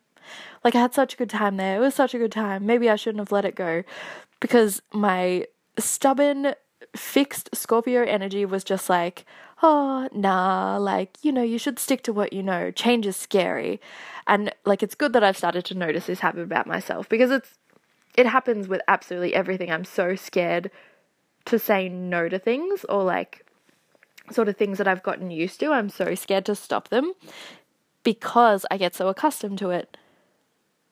Like, 0.62 0.74
I 0.74 0.80
had 0.80 0.94
such 0.94 1.14
a 1.14 1.16
good 1.16 1.30
time 1.30 1.56
there. 1.56 1.76
It 1.76 1.80
was 1.80 1.94
such 1.94 2.14
a 2.14 2.18
good 2.18 2.32
time. 2.32 2.64
Maybe 2.66 2.88
I 2.88 2.96
shouldn't 2.96 3.20
have 3.20 3.32
let 3.32 3.44
it 3.44 3.54
go 3.54 3.82
because 4.40 4.82
my 4.92 5.46
stubborn, 5.78 6.54
fixed 6.96 7.54
Scorpio 7.54 8.02
energy 8.04 8.44
was 8.44 8.64
just 8.64 8.88
like, 8.88 9.24
oh, 9.62 10.08
nah, 10.12 10.76
like, 10.78 11.16
you 11.22 11.32
know, 11.32 11.42
you 11.42 11.58
should 11.58 11.78
stick 11.78 12.02
to 12.02 12.12
what 12.12 12.32
you 12.32 12.42
know. 12.42 12.70
Change 12.70 13.06
is 13.06 13.16
scary. 13.16 13.80
And 14.26 14.54
like, 14.64 14.82
it's 14.82 14.94
good 14.94 15.12
that 15.12 15.24
I've 15.24 15.36
started 15.36 15.64
to 15.66 15.74
notice 15.74 16.06
this 16.06 16.20
habit 16.20 16.42
about 16.42 16.66
myself 16.66 17.08
because 17.08 17.30
it's, 17.30 17.58
it 18.16 18.26
happens 18.26 18.68
with 18.68 18.80
absolutely 18.88 19.34
everything. 19.34 19.70
I'm 19.70 19.84
so 19.84 20.16
scared 20.16 20.70
to 21.46 21.58
say 21.58 21.88
no 21.88 22.28
to 22.28 22.38
things 22.38 22.84
or 22.88 23.02
like 23.04 23.44
sort 24.30 24.48
of 24.48 24.56
things 24.56 24.78
that 24.78 24.88
I've 24.88 25.02
gotten 25.02 25.30
used 25.30 25.60
to. 25.60 25.72
I'm 25.72 25.90
so 25.90 26.14
scared 26.14 26.46
to 26.46 26.54
stop 26.54 26.88
them 26.88 27.12
because 28.02 28.64
I 28.70 28.76
get 28.76 28.94
so 28.94 29.08
accustomed 29.08 29.58
to 29.58 29.70
it. 29.70 29.96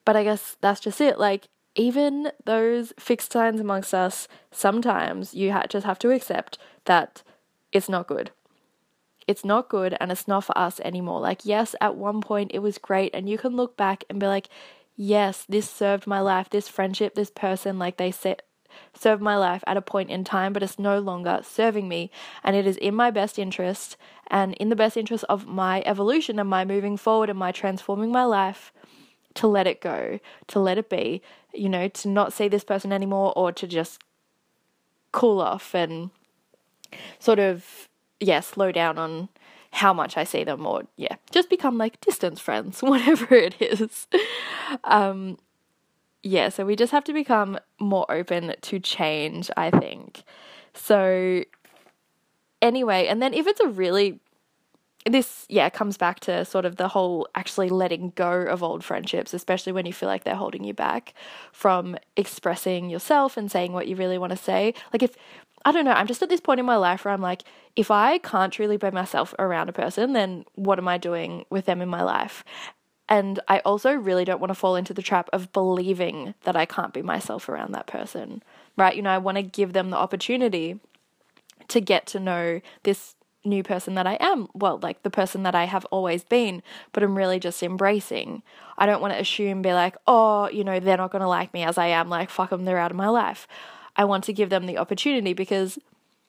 But 0.05 0.17
I 0.17 0.25
guess 0.25 0.57
that's 0.61 0.81
just 0.81 1.01
it. 1.01 1.19
Like, 1.19 1.49
even 1.75 2.33
those 2.45 2.93
fixed 2.99 3.33
signs 3.33 3.61
amongst 3.61 3.95
us, 3.95 4.29
sometimes 4.51 5.33
you 5.35 5.53
ha- 5.53 5.67
just 5.69 5.87
have 5.87 5.99
to 6.01 6.11
accept 6.11 6.59
that 6.85 7.23
it's 7.71 7.89
not 7.89 8.07
good. 8.07 8.31
It's 9.27 9.45
not 9.45 9.69
good 9.69 9.97
and 10.01 10.11
it's 10.11 10.27
not 10.27 10.45
for 10.45 10.57
us 10.57 10.81
anymore. 10.81 11.21
Like, 11.21 11.45
yes, 11.45 11.75
at 11.81 11.97
one 11.97 12.21
point 12.21 12.51
it 12.55 12.61
was 12.61 12.79
great, 12.79 13.15
and 13.15 13.29
you 13.29 13.39
can 13.39 13.57
look 13.57 13.77
back 13.77 14.05
and 14.09 14.19
be 14.19 14.27
like, 14.27 14.49
yes, 14.97 15.45
this 15.49 15.71
served 15.71 16.07
my 16.07 16.21
life, 16.21 16.51
this 16.51 16.69
friendship, 16.69 17.15
this 17.15 17.31
person, 17.31 17.79
like 17.79 17.97
they 17.97 18.11
said, 18.11 18.43
served 18.95 19.23
my 19.23 19.37
life 19.37 19.63
at 19.67 19.77
a 19.77 19.83
point 19.83 20.11
in 20.11 20.25
time, 20.25 20.53
but 20.53 20.63
it's 20.63 20.79
no 20.79 20.99
longer 20.99 21.41
serving 21.43 21.89
me. 21.89 22.11
And 22.43 22.57
it 22.57 22.67
is 22.67 22.77
in 22.77 22.95
my 22.95 23.11
best 23.11 23.39
interest 23.39 23.97
and 24.29 24.55
in 24.55 24.71
the 24.71 24.77
best 24.77 24.97
interest 24.97 25.25
of 25.29 25.47
my 25.47 25.83
evolution 25.87 26.39
and 26.39 26.49
my 26.49 26.65
moving 26.65 26.97
forward 26.97 27.31
and 27.31 27.39
my 27.39 27.53
transforming 27.53 28.11
my 28.11 28.25
life 28.25 28.73
to 29.35 29.47
let 29.47 29.67
it 29.67 29.81
go, 29.81 30.19
to 30.49 30.59
let 30.59 30.79
it 30.79 30.89
be, 30.91 31.23
you 31.53 31.69
know, 31.69 31.89
to 31.89 32.09
not 32.09 32.33
see 32.33 32.49
this 32.49 32.65
person 32.65 32.93
anymore 32.93 33.33
or 33.37 33.53
to 33.53 33.67
just 33.67 34.03
cool 35.11 35.41
off 35.41 35.75
and 35.75 36.11
sort 37.19 37.39
of, 37.39 37.89
yeah, 38.23 38.41
slow 38.41 38.73
down 38.73 38.99
on 38.99 39.29
how 39.73 39.93
much 39.93 40.17
I 40.17 40.25
see 40.25 40.45
them 40.45 40.67
or, 40.67 40.85
yeah, 40.97 41.17
just 41.31 41.51
become 41.51 41.79
like 41.79 42.01
distance 42.01 42.41
friends, 42.41 42.83
whatever 42.83 43.35
it 43.35 43.61
is. 43.61 44.07
um, 44.85 45.39
yeah, 46.23 46.49
so 46.49 46.65
we 46.65 46.77
just 46.77 46.93
have 46.93 47.05
to 47.05 47.13
become 47.13 47.59
more 47.81 48.07
open 48.11 48.55
to 48.61 48.79
change, 48.79 49.51
I 49.57 49.71
think. 49.71 50.23
So, 50.73 51.43
anyway, 52.61 53.09
and 53.09 53.21
then 53.21 53.35
if 53.35 53.47
it's 53.47 53.61
a 53.61 53.69
really 53.69 54.21
this 55.05 55.47
yeah 55.49 55.69
comes 55.69 55.97
back 55.97 56.21
to 56.21 56.45
sort 56.45 56.65
of 56.65 56.77
the 56.77 56.89
whole 56.89 57.27
actually 57.35 57.69
letting 57.69 58.13
go 58.15 58.31
of 58.43 58.63
old 58.63 58.85
friendships 58.85 59.35
especially 59.35 59.73
when 59.73 59.85
you 59.85 59.93
feel 59.93 60.09
like 60.09 60.23
they're 60.23 60.37
holding 60.37 60.63
you 60.63 60.73
back 60.73 61.13
from 61.51 61.97
expressing 62.17 62.89
yourself 62.89 63.37
and 63.37 63.51
saying 63.51 63.73
what 63.73 63.89
you 63.89 63.97
really 63.97 64.19
want 64.19 64.31
to 64.31 64.37
say 64.37 64.73
like 64.93 65.03
if 65.03 65.17
i 65.65 65.73
don't 65.73 65.85
know 65.85 65.93
i'm 65.93 66.07
just 66.07 66.23
at 66.23 66.29
this 66.29 66.41
point 66.41 66.61
in 66.61 66.67
my 66.67 66.77
life 66.77 67.05
where 67.05 67.15
i'm 67.15 67.23
like 67.23 67.43
if 67.77 67.91
i 67.91 68.19
can't 68.19 68.53
truly 68.53 68.77
be 68.77 68.91
myself 68.91 69.35
around 69.39 69.69
a 69.69 69.73
person 69.73 70.13
then 70.13 70.45
what 70.55 70.79
am 70.79 70.89
i 70.89 70.99
doing 70.99 71.45
with 71.51 71.67
them 71.67 71.81
in 71.81 71.89
my 71.89 72.03
life 72.03 72.45
and 73.09 73.41
i 73.49 73.59
also 73.61 73.93
really 73.93 74.25
don't 74.25 74.41
want 74.41 74.51
to 74.51 74.55
fall 74.55 74.77
into 74.77 74.95
the 74.95 75.03
trap 75.03 75.29
of 75.33 75.53
believing 75.53 76.35
that 76.45 76.57
i 76.57 76.65
can't 76.65 76.95
be 76.95 77.03
myself 77.03 77.49
around 77.49 77.73
that 77.73 77.87
person 77.87 78.43
right 78.77 78.97
you 78.97 79.03
know 79.03 79.11
i 79.11 79.19
want 79.19 79.37
to 79.37 79.43
give 79.43 79.73
them 79.73 79.91
the 79.91 79.97
opportunity 79.97 80.79
to 81.69 81.81
get 81.81 82.07
to 82.07 82.21
know 82.21 82.61
this 82.83 83.15
new 83.45 83.63
person 83.63 83.95
that 83.95 84.07
I 84.07 84.17
am. 84.21 84.49
Well, 84.55 84.79
like 84.83 85.03
the 85.03 85.11
person 85.11 85.43
that 85.43 85.55
I 85.55 85.65
have 85.65 85.85
always 85.87 86.25
been, 86.25 86.63
but 86.93 87.03
I'm 87.03 87.17
really 87.17 87.41
just 87.41 87.63
embracing. 87.63 88.43
I 88.79 88.87
don't 88.87 89.01
want 89.01 89.15
to 89.15 89.21
assume, 89.21 89.63
be 89.63 89.73
like, 89.73 89.97
oh, 90.07 90.49
you 90.49 90.65
know, 90.65 90.81
they're 90.81 90.97
not 90.97 91.13
going 91.13 91.23
to 91.23 91.29
like 91.29 91.53
me 91.53 91.63
as 91.65 91.79
I 91.79 91.89
am. 91.89 92.09
Like, 92.09 92.31
fuck 92.31 92.51
them, 92.51 92.65
they're 92.65 92.79
out 92.79 92.91
of 92.91 92.97
my 92.97 93.09
life. 93.09 93.47
I 93.97 94.05
want 94.05 94.25
to 94.25 94.33
give 94.33 94.51
them 94.51 94.67
the 94.67 94.79
opportunity 94.79 95.33
because, 95.33 95.79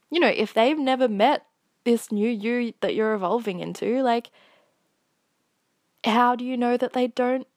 you 0.10 0.20
know, 0.20 0.28
if 0.28 0.54
they've 0.54 0.78
never 0.78 1.08
met 1.08 1.46
this 1.84 2.12
new 2.12 2.30
you 2.30 2.74
that 2.82 2.96
you're 2.96 3.14
evolving 3.14 3.60
into, 3.60 4.02
like, 4.02 4.30
how 6.04 6.36
do 6.36 6.44
you 6.44 6.58
know 6.58 6.78
that 6.78 6.94
they 6.94 7.08
don't 7.08 7.48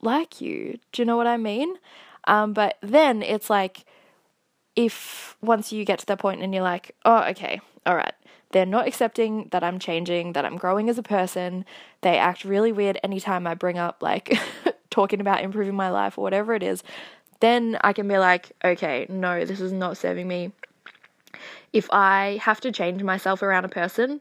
like 0.00 0.40
you? 0.40 0.78
Do 0.92 1.02
you 1.02 1.06
know 1.06 1.16
what 1.16 1.26
I 1.26 1.36
mean? 1.36 1.76
Um, 2.26 2.52
but 2.52 2.78
then 2.82 3.22
it's 3.22 3.50
like, 3.50 3.84
if 4.76 5.36
once 5.40 5.72
you 5.72 5.84
get 5.84 5.98
to 6.00 6.06
that 6.06 6.18
point 6.18 6.42
and 6.42 6.52
you're 6.52 6.62
like, 6.62 6.94
oh, 7.04 7.22
okay, 7.30 7.60
all 7.86 7.96
right, 7.96 8.14
they're 8.50 8.66
not 8.66 8.86
accepting 8.86 9.48
that 9.52 9.62
I'm 9.64 9.78
changing, 9.78 10.32
that 10.32 10.44
I'm 10.44 10.56
growing 10.56 10.88
as 10.88 10.98
a 10.98 11.02
person. 11.02 11.64
They 12.02 12.18
act 12.18 12.44
really 12.44 12.72
weird 12.72 12.98
anytime 13.02 13.46
I 13.46 13.54
bring 13.54 13.78
up 13.78 14.02
like 14.02 14.36
talking 14.90 15.20
about 15.20 15.42
improving 15.42 15.74
my 15.74 15.90
life 15.90 16.18
or 16.18 16.22
whatever 16.22 16.54
it 16.54 16.62
is. 16.62 16.82
Then 17.40 17.78
I 17.82 17.92
can 17.92 18.08
be 18.08 18.18
like, 18.18 18.52
okay, 18.64 19.06
no, 19.08 19.44
this 19.44 19.60
is 19.60 19.72
not 19.72 19.96
serving 19.96 20.28
me. 20.28 20.52
If 21.72 21.88
I 21.90 22.38
have 22.42 22.60
to 22.62 22.72
change 22.72 23.02
myself 23.02 23.42
around 23.42 23.64
a 23.64 23.68
person, 23.68 24.20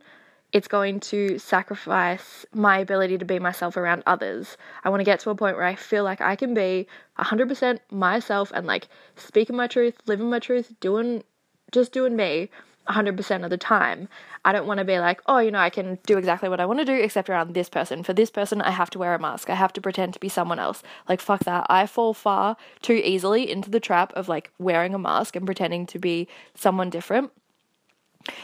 it's 0.52 0.68
going 0.68 1.00
to 1.00 1.40
sacrifice 1.40 2.46
my 2.54 2.78
ability 2.78 3.18
to 3.18 3.26
be 3.26 3.40
myself 3.40 3.76
around 3.76 4.04
others. 4.06 4.56
I 4.84 4.90
want 4.90 5.00
to 5.02 5.06
get 5.06 5.20
to 5.22 5.32
a 5.32 5.36
point 5.36 5.58
where 5.58 5.66
I 5.66 5.76
feel 5.76 6.04
like 6.04 6.22
I 6.22 6.36
can 6.36 6.54
be 6.54 6.88
100% 7.18 7.80
myself 7.92 8.52
and 8.54 8.68
like 8.68 8.88
speaking 9.16 9.56
my 9.56 9.68
truth, 9.68 9.96
living 10.06 10.30
my 10.30 10.40
truth, 10.40 10.74
doing 10.80 11.24
just 11.72 11.92
doing 11.92 12.16
me 12.16 12.50
100% 12.90 13.44
of 13.44 13.50
the 13.50 13.58
time. 13.58 14.10
I 14.46 14.52
don't 14.52 14.68
want 14.68 14.80
to 14.80 14.86
be 14.86 15.00
like, 15.00 15.22
oh, 15.26 15.40
you 15.40 15.52
know, 15.52 15.60
I 15.60 15.70
can 15.70 16.00
do 16.06 16.18
exactly 16.18 16.50
what 16.50 16.60
I 16.60 16.66
want 16.66 16.80
to 16.80 16.86
do 16.86 16.94
except 16.94 17.30
around 17.30 17.54
this 17.54 17.70
person. 17.70 18.04
For 18.04 18.14
this 18.14 18.30
person, 18.30 18.62
I 18.62 18.72
have 18.72 18.90
to 18.92 19.00
wear 19.00 19.16
a 19.16 19.20
mask. 19.20 19.50
I 19.50 19.56
have 19.56 19.74
to 19.74 19.82
pretend 19.82 20.14
to 20.14 20.20
be 20.20 20.30
someone 20.30 20.60
else. 20.60 20.84
Like, 21.08 21.22
fuck 21.22 21.46
that. 21.46 21.66
I 21.70 21.88
fall 21.88 22.14
far 22.14 22.58
too 22.82 22.94
easily 22.94 23.50
into 23.50 23.70
the 23.70 23.80
trap 23.80 24.12
of 24.14 24.28
like 24.28 24.52
wearing 24.60 24.94
a 24.94 25.00
mask 25.00 25.36
and 25.36 25.46
pretending 25.46 25.86
to 25.88 26.00
be 26.00 26.28
someone 26.56 26.90
different. 26.90 27.32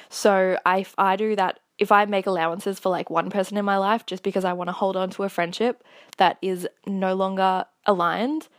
So, 0.09 0.57
I, 0.65 0.85
I 0.97 1.15
do 1.15 1.35
that 1.35 1.59
if 1.77 1.91
I 1.91 2.05
make 2.05 2.27
allowances 2.27 2.77
for 2.77 2.89
like 2.89 3.09
one 3.09 3.29
person 3.29 3.57
in 3.57 3.63
my 3.63 3.77
life 3.77 4.05
just 4.05 4.21
because 4.21 4.43
I 4.43 4.53
want 4.53 4.67
to 4.67 4.73
hold 4.73 4.97
on 4.97 5.09
to 5.11 5.23
a 5.23 5.29
friendship 5.29 5.83
that 6.17 6.37
is 6.41 6.67
no 6.85 7.15
longer 7.15 7.65
aligned, 7.85 8.49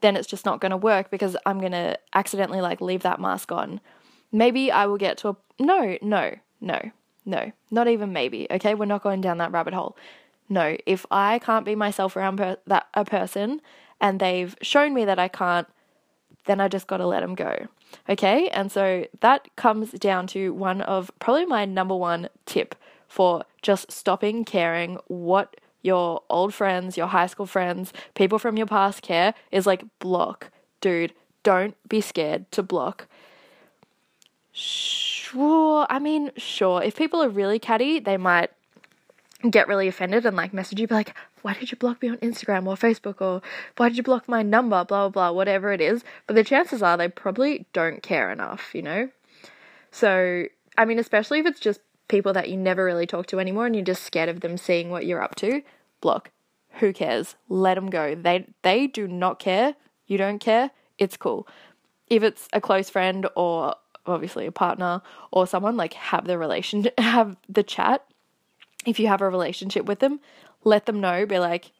then 0.00 0.16
it's 0.16 0.28
just 0.28 0.44
not 0.44 0.60
going 0.60 0.70
to 0.70 0.76
work 0.76 1.10
because 1.10 1.36
I'm 1.44 1.58
going 1.58 1.72
to 1.72 1.98
accidentally 2.14 2.60
like 2.60 2.80
leave 2.80 3.02
that 3.02 3.20
mask 3.20 3.50
on 3.50 3.80
Maybe 4.32 4.70
I 4.70 4.86
will 4.86 4.98
get 4.98 5.18
to 5.18 5.30
a. 5.30 5.36
No, 5.58 5.98
no, 6.02 6.34
no, 6.60 6.80
no. 7.24 7.52
Not 7.70 7.88
even 7.88 8.12
maybe, 8.12 8.46
okay? 8.50 8.74
We're 8.74 8.86
not 8.86 9.02
going 9.02 9.20
down 9.20 9.38
that 9.38 9.52
rabbit 9.52 9.74
hole. 9.74 9.96
No, 10.48 10.76
if 10.84 11.06
I 11.10 11.38
can't 11.38 11.64
be 11.64 11.74
myself 11.74 12.16
around 12.16 12.38
per- 12.38 12.56
that 12.66 12.88
a 12.94 13.04
person 13.04 13.60
and 14.00 14.18
they've 14.18 14.56
shown 14.62 14.94
me 14.94 15.04
that 15.04 15.18
I 15.18 15.28
can't, 15.28 15.68
then 16.46 16.60
I 16.60 16.68
just 16.68 16.86
got 16.86 16.96
to 16.98 17.06
let 17.06 17.20
them 17.20 17.34
go. 17.34 17.68
Okay? 18.08 18.48
And 18.48 18.72
so 18.72 19.06
that 19.20 19.48
comes 19.56 19.92
down 19.92 20.26
to 20.28 20.52
one 20.52 20.80
of 20.80 21.10
probably 21.20 21.46
my 21.46 21.64
number 21.64 21.94
one 21.94 22.28
tip 22.46 22.74
for 23.06 23.44
just 23.62 23.92
stopping 23.92 24.44
caring 24.44 24.98
what 25.06 25.56
your 25.82 26.22
old 26.28 26.52
friends, 26.52 26.96
your 26.96 27.06
high 27.08 27.26
school 27.26 27.46
friends, 27.46 27.92
people 28.14 28.38
from 28.38 28.56
your 28.56 28.66
past 28.66 29.02
care 29.02 29.34
is 29.50 29.66
like 29.66 29.84
block. 29.98 30.50
Dude, 30.80 31.12
don't 31.42 31.76
be 31.88 32.00
scared 32.00 32.50
to 32.52 32.62
block 32.62 33.06
Sure. 34.52 35.86
I 35.88 35.98
mean, 35.98 36.32
sure. 36.36 36.82
If 36.82 36.96
people 36.96 37.22
are 37.22 37.28
really 37.28 37.58
catty, 37.58 38.00
they 38.00 38.16
might 38.16 38.50
get 39.48 39.68
really 39.68 39.88
offended 39.88 40.26
and 40.26 40.36
like 40.36 40.52
message 40.52 40.80
you, 40.80 40.86
be 40.86 40.94
like, 40.94 41.14
why 41.42 41.54
did 41.54 41.70
you 41.70 41.76
block 41.76 42.02
me 42.02 42.10
on 42.10 42.18
Instagram 42.18 42.66
or 42.66 42.74
Facebook 42.74 43.20
or 43.20 43.40
why 43.76 43.88
did 43.88 43.96
you 43.96 44.02
block 44.02 44.28
my 44.28 44.42
number, 44.42 44.84
blah, 44.84 45.08
blah, 45.08 45.08
blah, 45.08 45.32
whatever 45.32 45.72
it 45.72 45.80
is. 45.80 46.04
But 46.26 46.36
the 46.36 46.44
chances 46.44 46.82
are 46.82 46.96
they 46.96 47.08
probably 47.08 47.66
don't 47.72 48.02
care 48.02 48.30
enough, 48.30 48.74
you 48.74 48.82
know? 48.82 49.08
So, 49.90 50.44
I 50.76 50.84
mean, 50.84 50.98
especially 50.98 51.38
if 51.40 51.46
it's 51.46 51.60
just 51.60 51.80
people 52.08 52.32
that 52.32 52.48
you 52.48 52.56
never 52.56 52.84
really 52.84 53.06
talk 53.06 53.26
to 53.28 53.38
anymore 53.38 53.66
and 53.66 53.74
you're 53.74 53.84
just 53.84 54.02
scared 54.02 54.28
of 54.28 54.40
them 54.40 54.58
seeing 54.58 54.90
what 54.90 55.06
you're 55.06 55.22
up 55.22 55.36
to, 55.36 55.62
block. 56.00 56.30
Who 56.74 56.92
cares? 56.92 57.36
Let 57.48 57.74
them 57.74 57.90
go. 57.90 58.14
They 58.14 58.46
they 58.62 58.86
do 58.86 59.08
not 59.08 59.38
care. 59.38 59.74
You 60.06 60.18
don't 60.18 60.38
care. 60.38 60.70
It's 60.98 61.16
cool. 61.16 61.46
If 62.08 62.22
it's 62.22 62.48
a 62.52 62.60
close 62.60 62.88
friend 62.88 63.26
or 63.34 63.74
obviously 64.06 64.46
a 64.46 64.52
partner 64.52 65.02
or 65.30 65.46
someone 65.46 65.76
like 65.76 65.94
have 65.94 66.26
the 66.26 66.38
relation 66.38 66.86
have 66.98 67.36
the 67.48 67.62
chat. 67.62 68.04
If 68.86 68.98
you 68.98 69.08
have 69.08 69.20
a 69.20 69.28
relationship 69.28 69.84
with 69.84 69.98
them 69.98 70.20
let 70.64 70.86
them 70.86 71.00
know 71.00 71.26
be 71.26 71.38
like 71.38 71.72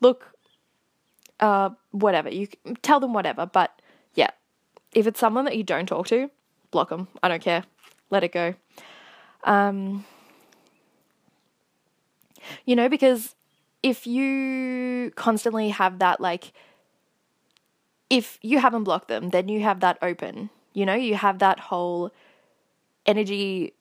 look 0.00 0.34
uh 1.40 1.70
whatever 1.90 2.28
you 2.28 2.48
tell 2.82 3.00
them 3.00 3.12
whatever 3.12 3.46
but 3.46 3.80
yeah 4.14 4.30
if 4.92 5.06
it's 5.06 5.20
someone 5.20 5.44
that 5.44 5.56
you 5.56 5.64
don't 5.64 5.86
talk 5.86 6.06
to 6.06 6.30
block 6.70 6.90
them 6.90 7.08
i 7.22 7.28
don't 7.28 7.42
care 7.42 7.64
let 8.10 8.24
it 8.24 8.32
go. 8.32 8.54
Um 9.44 10.04
you 12.66 12.74
know 12.74 12.88
because 12.88 13.36
if 13.82 14.06
you 14.06 15.12
constantly 15.14 15.70
have 15.70 16.00
that 16.00 16.20
like 16.20 16.52
if 18.10 18.38
you 18.42 18.58
haven't 18.58 18.84
blocked 18.84 19.08
them, 19.08 19.30
then 19.30 19.48
you 19.48 19.60
have 19.60 19.80
that 19.80 19.98
open. 20.02 20.50
You 20.74 20.84
know, 20.84 20.94
you 20.94 21.14
have 21.14 21.38
that 21.38 21.58
whole 21.58 22.12
energy 23.06 23.74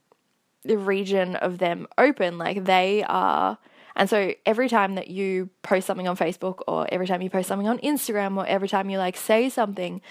the 0.64 0.78
region 0.78 1.36
of 1.36 1.58
them 1.58 1.88
open. 1.98 2.38
Like 2.38 2.66
they 2.66 3.04
are. 3.04 3.58
And 3.96 4.10
so 4.10 4.34
every 4.46 4.70
time 4.70 4.96
that 4.96 5.10
you 5.10 5.50
post 5.62 5.88
something 5.88 6.08
on 6.08 6.16
Facebook 6.16 6.62
or 6.68 6.88
every 6.92 7.08
time 7.08 7.22
you 7.22 7.30
post 7.30 7.48
something 7.48 7.68
on 7.68 7.80
Instagram 7.80 8.38
or 8.38 8.46
every 8.46 8.68
time 8.68 8.90
you 8.90 8.98
like 8.98 9.18
say 9.18 9.50
something, 9.50 10.02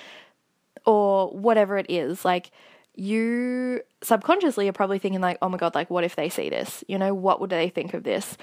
or 0.88 1.28
whatever 1.30 1.76
it 1.76 1.87
is. 1.90 2.25
Like, 2.25 2.50
you 2.94 3.82
subconsciously 4.02 4.68
are 4.68 4.72
probably 4.72 4.98
thinking, 4.98 5.20
like, 5.20 5.38
oh 5.42 5.48
my 5.48 5.58
God, 5.58 5.75
like, 5.75 5.90
what 5.90 6.02
if 6.02 6.16
they 6.16 6.30
see 6.30 6.48
this? 6.48 6.82
You 6.88 6.98
know, 6.98 7.14
what 7.14 7.40
would 7.40 7.50
they 7.50 7.68
think 7.68 7.94
of 7.94 8.04
this? 8.04 8.37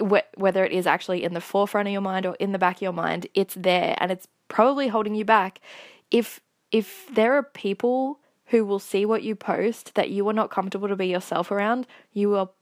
Wh- 0.00 0.38
whether 0.38 0.64
it 0.64 0.72
is 0.72 0.86
actually 0.86 1.24
in 1.24 1.34
the 1.34 1.40
forefront 1.40 1.88
of 1.88 1.92
your 1.92 2.00
mind 2.00 2.26
or 2.26 2.34
in 2.36 2.52
the 2.52 2.58
back 2.58 2.76
of 2.76 2.82
your 2.82 2.92
mind, 2.92 3.26
it's 3.34 3.54
there 3.54 3.96
and 3.98 4.10
it's 4.10 4.28
probably 4.48 4.88
holding 4.88 5.14
you 5.14 5.24
back. 5.24 5.60
If 6.10 6.40
if 6.70 7.06
there 7.12 7.34
are 7.34 7.42
people 7.42 8.20
who 8.46 8.64
will 8.64 8.78
see 8.78 9.04
what 9.04 9.22
you 9.22 9.34
post 9.34 9.94
that 9.94 10.10
you 10.10 10.26
are 10.28 10.32
not 10.32 10.50
comfortable 10.50 10.88
to 10.88 10.96
be 10.96 11.06
yourself 11.06 11.50
around, 11.50 11.86
you 12.12 12.28
will 12.28 12.52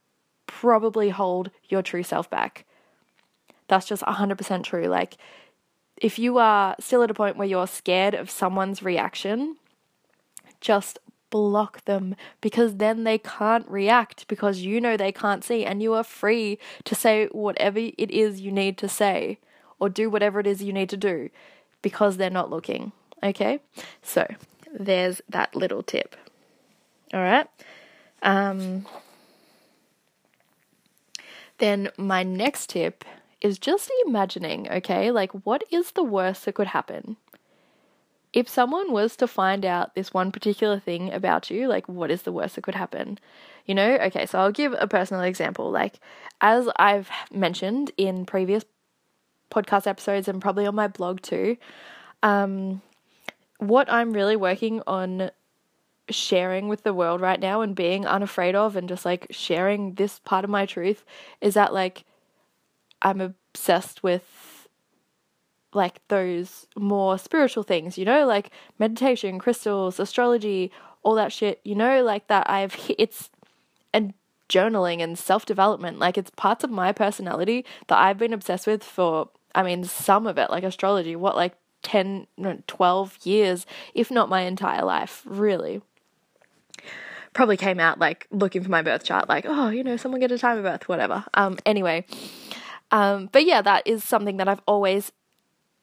probably 0.45 1.09
hold 1.09 1.51
your 1.69 1.81
true 1.81 2.03
self 2.03 2.29
back. 2.29 2.65
That's 3.67 3.85
just 3.85 4.03
100% 4.03 4.63
true. 4.63 4.85
Like, 4.85 5.17
if 5.97 6.17
you 6.17 6.37
are 6.37 6.75
still 6.79 7.03
at 7.03 7.11
a 7.11 7.13
point 7.13 7.37
where 7.37 7.47
you're 7.47 7.67
scared 7.67 8.13
of 8.13 8.29
someone's 8.29 8.81
reaction, 8.81 9.57
just 10.61 10.99
block 11.29 11.83
them 11.85 12.15
because 12.41 12.77
then 12.77 13.03
they 13.03 13.17
can't 13.17 13.67
react 13.69 14.27
because 14.27 14.59
you 14.59 14.79
know 14.79 14.95
they 14.95 15.11
can't 15.11 15.43
see 15.43 15.65
and 15.65 15.81
you 15.81 15.93
are 15.93 16.03
free 16.03 16.57
to 16.83 16.95
say 16.95 17.27
whatever 17.31 17.79
it 17.79 18.11
is 18.11 18.41
you 18.41 18.51
need 18.51 18.77
to 18.77 18.87
say 18.87 19.39
or 19.79 19.89
do 19.89 20.09
whatever 20.09 20.39
it 20.39 20.47
is 20.47 20.63
you 20.63 20.73
need 20.73 20.89
to 20.89 20.97
do 20.97 21.29
because 21.81 22.17
they're 22.17 22.29
not 22.29 22.49
looking. 22.49 22.91
Okay? 23.23 23.59
So, 24.01 24.27
there's 24.71 25.21
that 25.29 25.55
little 25.55 25.83
tip. 25.83 26.15
All 27.13 27.21
right? 27.21 27.47
Um, 28.21 28.85
then 31.57 31.89
my 31.97 32.23
next 32.23 32.69
tip 32.69 33.03
is 33.41 33.59
just 33.59 33.91
imagining, 34.05 34.69
okay? 34.69 35.11
Like, 35.11 35.31
what 35.45 35.63
is 35.71 35.91
the 35.91 36.03
worst 36.03 36.45
that 36.45 36.55
could 36.55 36.67
happen? 36.67 37.17
If 38.33 38.47
someone 38.47 38.91
was 38.91 39.15
to 39.17 39.27
find 39.27 39.65
out 39.65 39.95
this 39.95 40.13
one 40.13 40.31
particular 40.31 40.79
thing 40.79 41.11
about 41.11 41.49
you, 41.49 41.67
like, 41.67 41.87
what 41.87 42.11
is 42.11 42.23
the 42.23 42.31
worst 42.31 42.55
that 42.55 42.63
could 42.63 42.75
happen? 42.75 43.19
You 43.65 43.75
know, 43.75 43.95
okay, 43.95 44.25
so 44.25 44.39
I'll 44.39 44.51
give 44.51 44.75
a 44.77 44.87
personal 44.87 45.23
example. 45.23 45.71
Like, 45.71 45.99
as 46.41 46.69
I've 46.77 47.09
mentioned 47.31 47.91
in 47.97 48.25
previous 48.25 48.63
podcast 49.49 49.87
episodes 49.87 50.27
and 50.27 50.41
probably 50.41 50.65
on 50.65 50.75
my 50.75 50.87
blog 50.87 51.21
too, 51.21 51.57
um, 52.21 52.81
what 53.59 53.91
I'm 53.91 54.13
really 54.13 54.35
working 54.35 54.81
on 54.85 55.31
sharing 56.09 56.67
with 56.67 56.83
the 56.83 56.93
world 56.93 57.21
right 57.21 57.39
now 57.39 57.61
and 57.61 57.75
being 57.75 58.05
unafraid 58.05 58.55
of 58.55 58.75
and 58.75 58.87
just 58.87 59.05
like 59.05 59.27
sharing 59.29 59.95
this 59.95 60.19
part 60.19 60.43
of 60.45 60.49
my 60.49 60.65
truth 60.65 61.03
is 61.41 61.55
that 61.55 61.73
like 61.73 62.05
I'm 63.01 63.19
obsessed 63.19 64.03
with 64.03 64.56
like 65.73 66.05
those 66.07 66.67
more 66.75 67.17
spiritual 67.17 67.63
things, 67.63 67.97
you 67.97 68.05
know, 68.05 68.25
like 68.25 68.51
meditation, 68.79 69.39
crystals, 69.39 69.99
astrology, 69.99 70.71
all 71.03 71.15
that 71.15 71.31
shit, 71.31 71.59
you 71.63 71.75
know, 71.75 72.03
like 72.03 72.27
that 72.27 72.49
I've 72.49 72.75
it's 72.97 73.29
and 73.93 74.13
journaling 74.49 75.01
and 75.01 75.17
self-development, 75.17 75.99
like 75.99 76.17
it's 76.17 76.31
parts 76.31 76.63
of 76.63 76.71
my 76.71 76.91
personality 76.91 77.65
that 77.87 77.97
I've 77.97 78.17
been 78.17 78.33
obsessed 78.33 78.67
with 78.67 78.83
for 78.83 79.29
I 79.55 79.63
mean 79.63 79.83
some 79.83 80.27
of 80.27 80.37
it 80.37 80.49
like 80.49 80.63
astrology, 80.63 81.15
what 81.15 81.35
like 81.35 81.55
10 81.83 82.27
no, 82.37 82.61
12 82.67 83.19
years, 83.23 83.65
if 83.93 84.09
not 84.09 84.29
my 84.29 84.41
entire 84.41 84.83
life, 84.83 85.23
really 85.25 85.81
probably 87.37 87.55
came 87.55 87.79
out 87.79 87.99
like 87.99 88.27
looking 88.31 88.63
for 88.63 88.69
my 88.69 88.81
birth 88.81 89.03
chart, 89.03 89.29
like, 89.29 89.45
oh, 89.47 89.69
you 89.69 89.83
know, 89.83 89.95
someone 89.95 90.19
get 90.19 90.31
a 90.31 90.37
time 90.39 90.57
of 90.57 90.63
birth, 90.63 90.89
whatever. 90.89 91.23
Um, 91.35 91.57
anyway, 91.65 92.03
um, 92.91 93.29
but 93.31 93.45
yeah, 93.45 93.61
that 93.61 93.85
is 93.85 94.03
something 94.03 94.37
that 94.37 94.47
I've 94.47 94.61
always, 94.67 95.11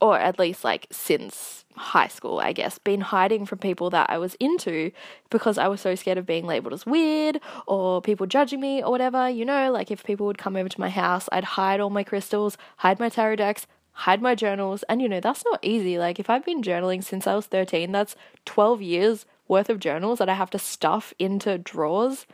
or 0.05 0.19
at 0.19 0.39
least 0.39 0.65
like 0.65 0.87
since 0.93 1.65
high 1.77 2.09
school, 2.09 2.39
I 2.39 2.53
guess, 2.53 2.77
been 2.77 3.01
hiding 3.01 3.47
from 3.47 3.57
people 3.57 3.89
that 3.89 4.11
I 4.11 4.19
was 4.19 4.35
into 4.35 4.91
because 5.31 5.57
I 5.57 5.67
was 5.69 5.81
so 5.81 5.95
scared 5.95 6.19
of 6.19 6.27
being 6.27 6.45
labeled 6.45 6.75
as 6.75 6.85
weird 6.85 7.41
or 7.67 8.03
people 8.03 8.27
judging 8.27 8.61
me 8.61 8.83
or 8.83 8.91
whatever. 8.91 9.31
You 9.31 9.47
know, 9.47 9.73
like 9.73 9.91
if 9.91 10.05
people 10.05 10.27
would 10.27 10.37
come 10.37 10.57
over 10.57 10.69
to 10.69 10.79
my 10.79 10.91
house, 10.91 11.27
I'd 11.33 11.45
hide 11.45 11.81
all 11.81 11.89
my 11.89 12.05
crystals, 12.05 12.59
hide 12.77 13.01
my 13.01 13.09
tarot 13.09 13.37
decks, 13.37 13.67
hide 13.93 14.21
my 14.21 14.35
journals. 14.35 14.83
And 14.91 15.01
you 15.01 15.09
know, 15.09 15.21
that's 15.21 15.43
not 15.47 15.61
easy. 15.63 15.99
Like 15.99 16.21
if 16.21 16.29
I've 16.29 16.45
been 16.45 16.61
journaling 16.61 17.03
since 17.03 17.27
I 17.27 17.35
was 17.35 17.47
13, 17.47 17.91
that's 17.91 18.15
12 18.45 18.83
years 18.83 19.25
worth 19.49 19.71
of 19.71 19.81
journals 19.81 20.19
that 20.19 20.29
I 20.29 20.35
have 20.35 20.51
to 20.51 20.59
stuff 20.59 21.15
into 21.19 21.57
drawers. 21.57 22.27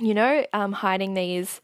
You 0.00 0.14
know, 0.14 0.44
um, 0.52 0.72
hiding 0.72 1.14
these 1.14 1.60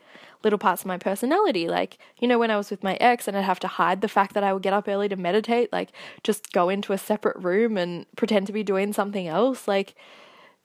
little 0.46 0.58
parts 0.60 0.82
of 0.82 0.86
my 0.86 0.96
personality. 0.96 1.66
Like, 1.66 1.98
you 2.20 2.28
know, 2.28 2.38
when 2.38 2.52
I 2.52 2.56
was 2.56 2.70
with 2.70 2.84
my 2.84 2.94
ex 3.00 3.26
and 3.26 3.36
I'd 3.36 3.42
have 3.42 3.58
to 3.60 3.66
hide 3.66 4.00
the 4.00 4.08
fact 4.08 4.34
that 4.34 4.44
I 4.44 4.52
would 4.52 4.62
get 4.62 4.72
up 4.72 4.86
early 4.86 5.08
to 5.08 5.16
meditate, 5.16 5.72
like, 5.72 5.90
just 6.22 6.52
go 6.52 6.68
into 6.68 6.92
a 6.92 6.98
separate 6.98 7.36
room 7.36 7.76
and 7.76 8.06
pretend 8.16 8.46
to 8.46 8.52
be 8.52 8.62
doing 8.62 8.92
something 8.92 9.26
else. 9.26 9.66
Like, 9.66 9.96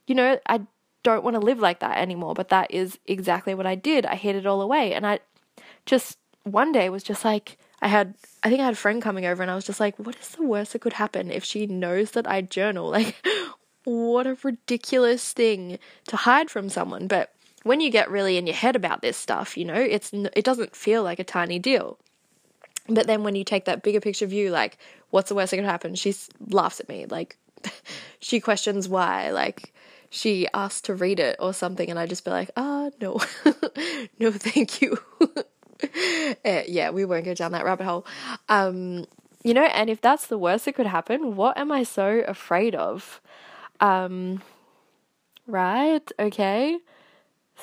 you 0.06 0.14
know, 0.14 0.38
I 0.46 0.60
don't 1.02 1.24
want 1.24 1.34
to 1.34 1.40
live 1.40 1.58
like 1.58 1.80
that 1.80 1.98
anymore. 1.98 2.34
But 2.34 2.48
that 2.50 2.70
is 2.70 3.00
exactly 3.06 3.54
what 3.54 3.66
I 3.66 3.74
did. 3.74 4.06
I 4.06 4.14
hid 4.14 4.36
it 4.36 4.46
all 4.46 4.62
away. 4.62 4.94
And 4.94 5.04
I 5.04 5.18
just 5.84 6.18
one 6.44 6.70
day 6.70 6.88
was 6.88 7.02
just 7.02 7.24
like, 7.24 7.58
I 7.80 7.88
had, 7.88 8.14
I 8.44 8.48
think 8.48 8.60
I 8.60 8.66
had 8.66 8.74
a 8.74 8.76
friend 8.76 9.02
coming 9.02 9.26
over 9.26 9.42
and 9.42 9.50
I 9.50 9.56
was 9.56 9.64
just 9.64 9.80
like, 9.80 9.98
what 9.98 10.16
is 10.20 10.28
the 10.28 10.44
worst 10.44 10.72
that 10.72 10.78
could 10.78 10.92
happen 10.92 11.32
if 11.32 11.42
she 11.42 11.66
knows 11.66 12.12
that 12.12 12.30
I 12.30 12.42
journal? 12.42 12.90
Like, 12.92 13.16
what 13.84 14.28
a 14.28 14.36
ridiculous 14.44 15.32
thing 15.32 15.80
to 16.06 16.16
hide 16.16 16.50
from 16.50 16.68
someone. 16.68 17.08
But 17.08 17.34
when 17.64 17.80
you 17.80 17.90
get 17.90 18.10
really 18.10 18.36
in 18.36 18.46
your 18.46 18.56
head 18.56 18.76
about 18.76 19.02
this 19.02 19.16
stuff, 19.16 19.56
you 19.56 19.64
know, 19.64 19.74
it's, 19.74 20.12
it 20.12 20.44
doesn't 20.44 20.74
feel 20.74 21.02
like 21.02 21.18
a 21.18 21.24
tiny 21.24 21.58
deal. 21.58 21.98
But 22.88 23.06
then 23.06 23.22
when 23.22 23.36
you 23.36 23.44
take 23.44 23.64
that 23.66 23.82
bigger 23.82 24.00
picture 24.00 24.26
view, 24.26 24.50
like, 24.50 24.78
what's 25.10 25.28
the 25.28 25.34
worst 25.34 25.52
that 25.52 25.58
could 25.58 25.64
happen? 25.66 25.94
She 25.94 26.14
laughs 26.50 26.80
at 26.80 26.88
me. 26.88 27.06
Like, 27.06 27.36
she 28.20 28.40
questions 28.40 28.88
why. 28.88 29.30
Like, 29.30 29.72
she 30.10 30.46
asks 30.52 30.82
to 30.82 30.94
read 30.94 31.20
it 31.20 31.36
or 31.38 31.54
something, 31.54 31.88
and 31.88 31.98
I 31.98 32.06
just 32.06 32.24
be 32.24 32.30
like, 32.30 32.50
ah, 32.56 32.90
no, 33.00 33.20
no, 34.18 34.30
thank 34.30 34.82
you. 34.82 34.98
uh, 35.24 35.42
yeah, 36.66 36.90
we 36.90 37.04
won't 37.04 37.24
go 37.24 37.34
down 37.34 37.52
that 37.52 37.64
rabbit 37.64 37.84
hole. 37.84 38.06
Um, 38.48 39.06
you 39.42 39.54
know, 39.54 39.64
and 39.64 39.88
if 39.88 40.00
that's 40.00 40.26
the 40.26 40.38
worst 40.38 40.66
that 40.66 40.74
could 40.74 40.86
happen, 40.86 41.34
what 41.34 41.56
am 41.56 41.72
I 41.72 41.82
so 41.82 42.24
afraid 42.28 42.74
of? 42.74 43.20
Um, 43.80 44.42
right? 45.46 46.06
Okay. 46.18 46.78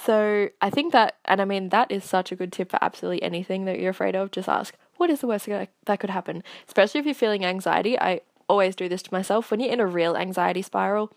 So 0.06 0.50
I 0.62 0.70
think 0.70 0.94
that, 0.94 1.18
and 1.26 1.42
I 1.42 1.46
mean, 1.46 1.70
that 1.70 1.92
is 1.92 2.04
such 2.04 2.32
a 2.32 2.36
good 2.36 2.52
tip 2.54 2.72
for 2.72 2.80
absolutely 2.82 3.22
anything 3.22 3.66
that 3.66 3.80
you're 3.80 3.92
afraid 3.92 4.16
of. 4.16 4.32
Just 4.32 4.48
ask, 4.48 4.76
what 4.98 5.10
is 5.10 5.20
the 5.22 5.28
worst 5.28 5.48
that 5.48 6.00
could 6.00 6.10
happen? 6.10 6.44
Especially 6.68 7.00
if 7.00 7.06
you're 7.06 7.16
feeling 7.16 7.44
anxiety. 7.44 8.00
I 8.00 8.22
always 8.48 8.76
do 8.76 8.88
this 8.90 9.02
to 9.04 9.14
myself. 9.14 9.52
When 9.52 9.60
you're 9.60 9.74
in 9.74 9.80
a 9.80 9.88
real 9.88 10.16
anxiety 10.16 10.62
spiral, 10.62 11.12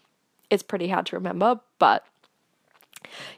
it's 0.50 0.62
pretty 0.62 0.88
hard 0.88 1.06
to 1.06 1.16
remember, 1.16 1.60
but 1.78 2.04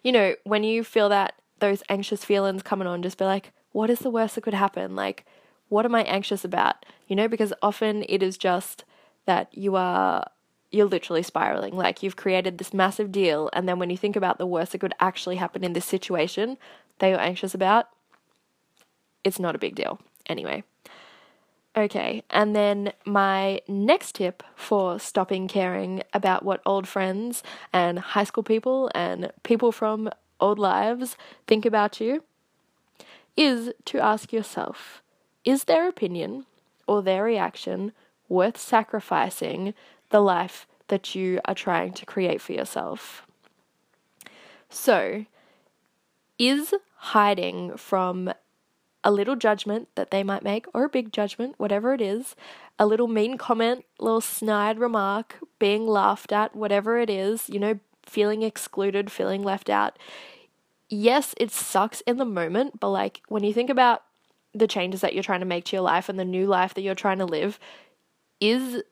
you 0.02 0.12
know, 0.12 0.34
when 0.44 0.64
you 0.64 0.84
feel 0.84 1.08
that 1.08 1.34
those 1.60 1.82
anxious 1.88 2.24
feelings 2.24 2.62
coming 2.62 2.88
on, 2.88 3.02
just 3.02 3.18
be 3.18 3.24
like, 3.24 3.52
what 3.72 3.90
is 3.90 4.00
the 4.00 4.10
worst 4.10 4.34
that 4.34 4.42
could 4.42 4.54
happen? 4.54 4.96
Like, 4.96 5.24
what 5.68 5.84
am 5.84 5.94
I 5.94 6.02
anxious 6.04 6.44
about? 6.44 6.84
You 7.06 7.16
know, 7.16 7.28
because 7.28 7.52
often 7.62 8.04
it 8.08 8.22
is 8.22 8.36
just 8.36 8.84
that 9.26 9.56
you 9.56 9.76
are 9.76 10.26
you're 10.74 10.86
literally 10.86 11.22
spiraling. 11.22 11.76
Like 11.76 12.02
you've 12.02 12.16
created 12.16 12.58
this 12.58 12.74
massive 12.74 13.12
deal, 13.12 13.48
and 13.52 13.68
then 13.68 13.78
when 13.78 13.90
you 13.90 13.96
think 13.96 14.16
about 14.16 14.38
the 14.38 14.46
worst 14.46 14.72
that 14.72 14.80
could 14.80 14.94
actually 15.00 15.36
happen 15.36 15.64
in 15.64 15.72
this 15.72 15.84
situation 15.84 16.58
that 16.98 17.08
you're 17.08 17.20
anxious 17.20 17.54
about, 17.54 17.88
it's 19.22 19.38
not 19.38 19.54
a 19.54 19.58
big 19.58 19.74
deal. 19.74 20.00
Anyway. 20.26 20.64
Okay, 21.76 22.22
and 22.30 22.54
then 22.54 22.92
my 23.04 23.60
next 23.66 24.14
tip 24.14 24.44
for 24.54 25.00
stopping 25.00 25.48
caring 25.48 26.04
about 26.12 26.44
what 26.44 26.62
old 26.64 26.86
friends 26.86 27.42
and 27.72 27.98
high 27.98 28.22
school 28.22 28.44
people 28.44 28.90
and 28.94 29.32
people 29.42 29.72
from 29.72 30.08
old 30.38 30.58
lives 30.58 31.16
think 31.48 31.66
about 31.66 32.00
you 32.00 32.22
is 33.36 33.72
to 33.86 33.98
ask 33.98 34.32
yourself 34.32 35.02
is 35.44 35.64
their 35.64 35.88
opinion 35.88 36.46
or 36.86 37.02
their 37.02 37.24
reaction 37.24 37.92
worth 38.28 38.56
sacrificing 38.56 39.74
the 40.14 40.20
life 40.20 40.68
that 40.86 41.16
you 41.16 41.40
are 41.44 41.56
trying 41.56 41.92
to 41.92 42.06
create 42.06 42.40
for 42.40 42.52
yourself? 42.52 43.26
So, 44.70 45.26
is 46.38 46.72
hiding 46.96 47.76
from 47.76 48.32
a 49.02 49.10
little 49.10 49.34
judgment 49.34 49.88
that 49.96 50.12
they 50.12 50.22
might 50.22 50.44
make, 50.44 50.66
or 50.72 50.84
a 50.84 50.88
big 50.88 51.12
judgment, 51.12 51.56
whatever 51.58 51.94
it 51.94 52.00
is, 52.00 52.36
a 52.78 52.86
little 52.86 53.08
mean 53.08 53.36
comment, 53.36 53.84
little 53.98 54.20
snide 54.20 54.78
remark, 54.78 55.40
being 55.58 55.84
laughed 55.84 56.30
at, 56.30 56.54
whatever 56.54 56.96
it 57.00 57.10
is, 57.10 57.50
you 57.50 57.58
know, 57.58 57.80
feeling 58.04 58.42
excluded, 58.42 59.10
feeling 59.10 59.42
left 59.42 59.68
out, 59.68 59.98
yes, 60.88 61.34
it 61.38 61.50
sucks 61.50 62.02
in 62.02 62.18
the 62.18 62.24
moment, 62.24 62.78
but 62.78 62.90
like 62.90 63.20
when 63.26 63.42
you 63.42 63.52
think 63.52 63.68
about 63.68 64.04
the 64.54 64.68
changes 64.68 65.00
that 65.00 65.12
you're 65.12 65.24
trying 65.24 65.40
to 65.40 65.46
make 65.46 65.64
to 65.64 65.74
your 65.74 65.82
life 65.82 66.08
and 66.08 66.20
the 66.20 66.24
new 66.24 66.46
life 66.46 66.72
that 66.74 66.82
you're 66.82 66.94
trying 66.94 67.18
to 67.18 67.26
live, 67.26 67.58
is 68.40 68.84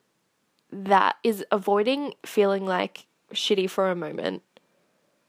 that 0.73 1.17
is 1.23 1.45
avoiding 1.53 2.15
feeling 2.25 2.67
like 2.67 3.07
shitty 3.33 3.69
for 3.69 3.91
a 3.91 3.97
moment 3.97 4.43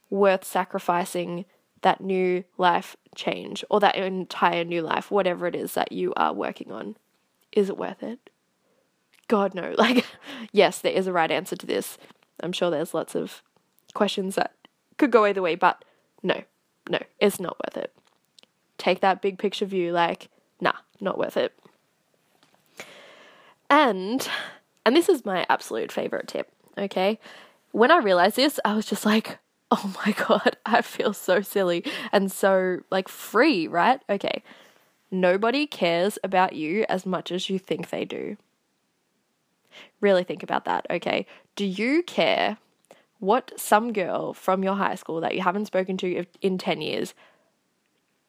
worth 0.10 0.44
sacrificing 0.44 1.46
that 1.82 2.02
new 2.02 2.44
life 2.58 2.96
change 3.16 3.64
or 3.70 3.80
that 3.80 3.96
entire 3.96 4.64
new 4.64 4.82
life, 4.82 5.12
whatever 5.12 5.48
it 5.48 5.56
is 5.56 5.74
that 5.74 5.92
you 5.92 6.14
are 6.16 6.34
working 6.34 6.72
on? 6.72 6.96
Is 7.52 7.70
it 7.70 7.78
worth 7.78 8.02
it? 8.02 8.30
God, 9.28 9.54
no. 9.54 9.76
Like, 9.78 10.06
yes, 10.52 10.80
there 10.80 10.92
is 10.92 11.08
a 11.08 11.14
right 11.14 11.32
answer 11.32 11.56
to 11.56 11.66
this. 11.66 11.98
I'm 12.42 12.52
sure 12.52 12.70
there's 12.70 12.94
lots 12.94 13.16
of 13.16 13.42
questions 13.94 14.36
that 14.36 14.54
could 14.98 15.12
go 15.12 15.26
either 15.26 15.42
way, 15.42 15.56
but 15.56 15.84
no, 16.22 16.44
no, 16.90 17.00
it's 17.20 17.40
not 17.40 17.58
worth 17.66 17.78
it. 17.78 17.94
Take 18.78 19.02
that 19.02 19.22
big 19.22 19.38
picture 19.38 19.66
view, 19.66 19.92
like, 19.92 20.30
nah, 20.60 20.74
not 21.00 21.18
worth 21.18 21.38
it. 21.38 21.58
And, 23.70 24.28
and 24.86 24.96
this 24.96 25.10
is 25.10 25.26
my 25.26 25.46
absolute 25.50 25.92
favorite 25.92 26.28
tip, 26.28 26.52
okay? 26.78 27.20
When 27.72 27.92
I 27.92 27.98
realized 27.98 28.36
this, 28.36 28.60
I 28.64 28.76
was 28.76 28.86
just 28.86 29.06
like, 29.06 29.40
oh 29.72 29.94
my 30.06 30.12
God, 30.12 30.58
I 30.66 30.82
feel 30.82 31.14
so 31.14 31.42
silly 31.42 31.84
and 32.12 32.32
so 32.32 32.80
like 32.92 33.08
free, 33.08 33.68
right? 33.68 34.02
Okay. 34.10 34.44
Nobody 35.10 35.68
cares 35.68 36.18
about 36.24 36.54
you 36.54 36.86
as 36.90 37.06
much 37.06 37.32
as 37.32 37.50
you 37.50 37.60
think 37.60 37.90
they 37.90 38.06
do. 38.06 38.38
Really 40.02 40.24
think 40.24 40.44
about 40.44 40.66
that, 40.66 40.86
okay? 40.90 41.26
Do 41.56 41.66
you 41.66 42.04
care 42.04 42.58
what 43.24 43.58
some 43.58 43.94
girl 43.94 44.34
from 44.34 44.66
your 44.66 44.76
high 44.76 44.96
school 44.96 45.22
that 45.22 45.34
you 45.34 45.42
haven't 45.42 45.66
spoken 45.66 45.96
to 45.96 46.26
in 46.42 46.58
10 46.58 46.82
years, 46.82 47.14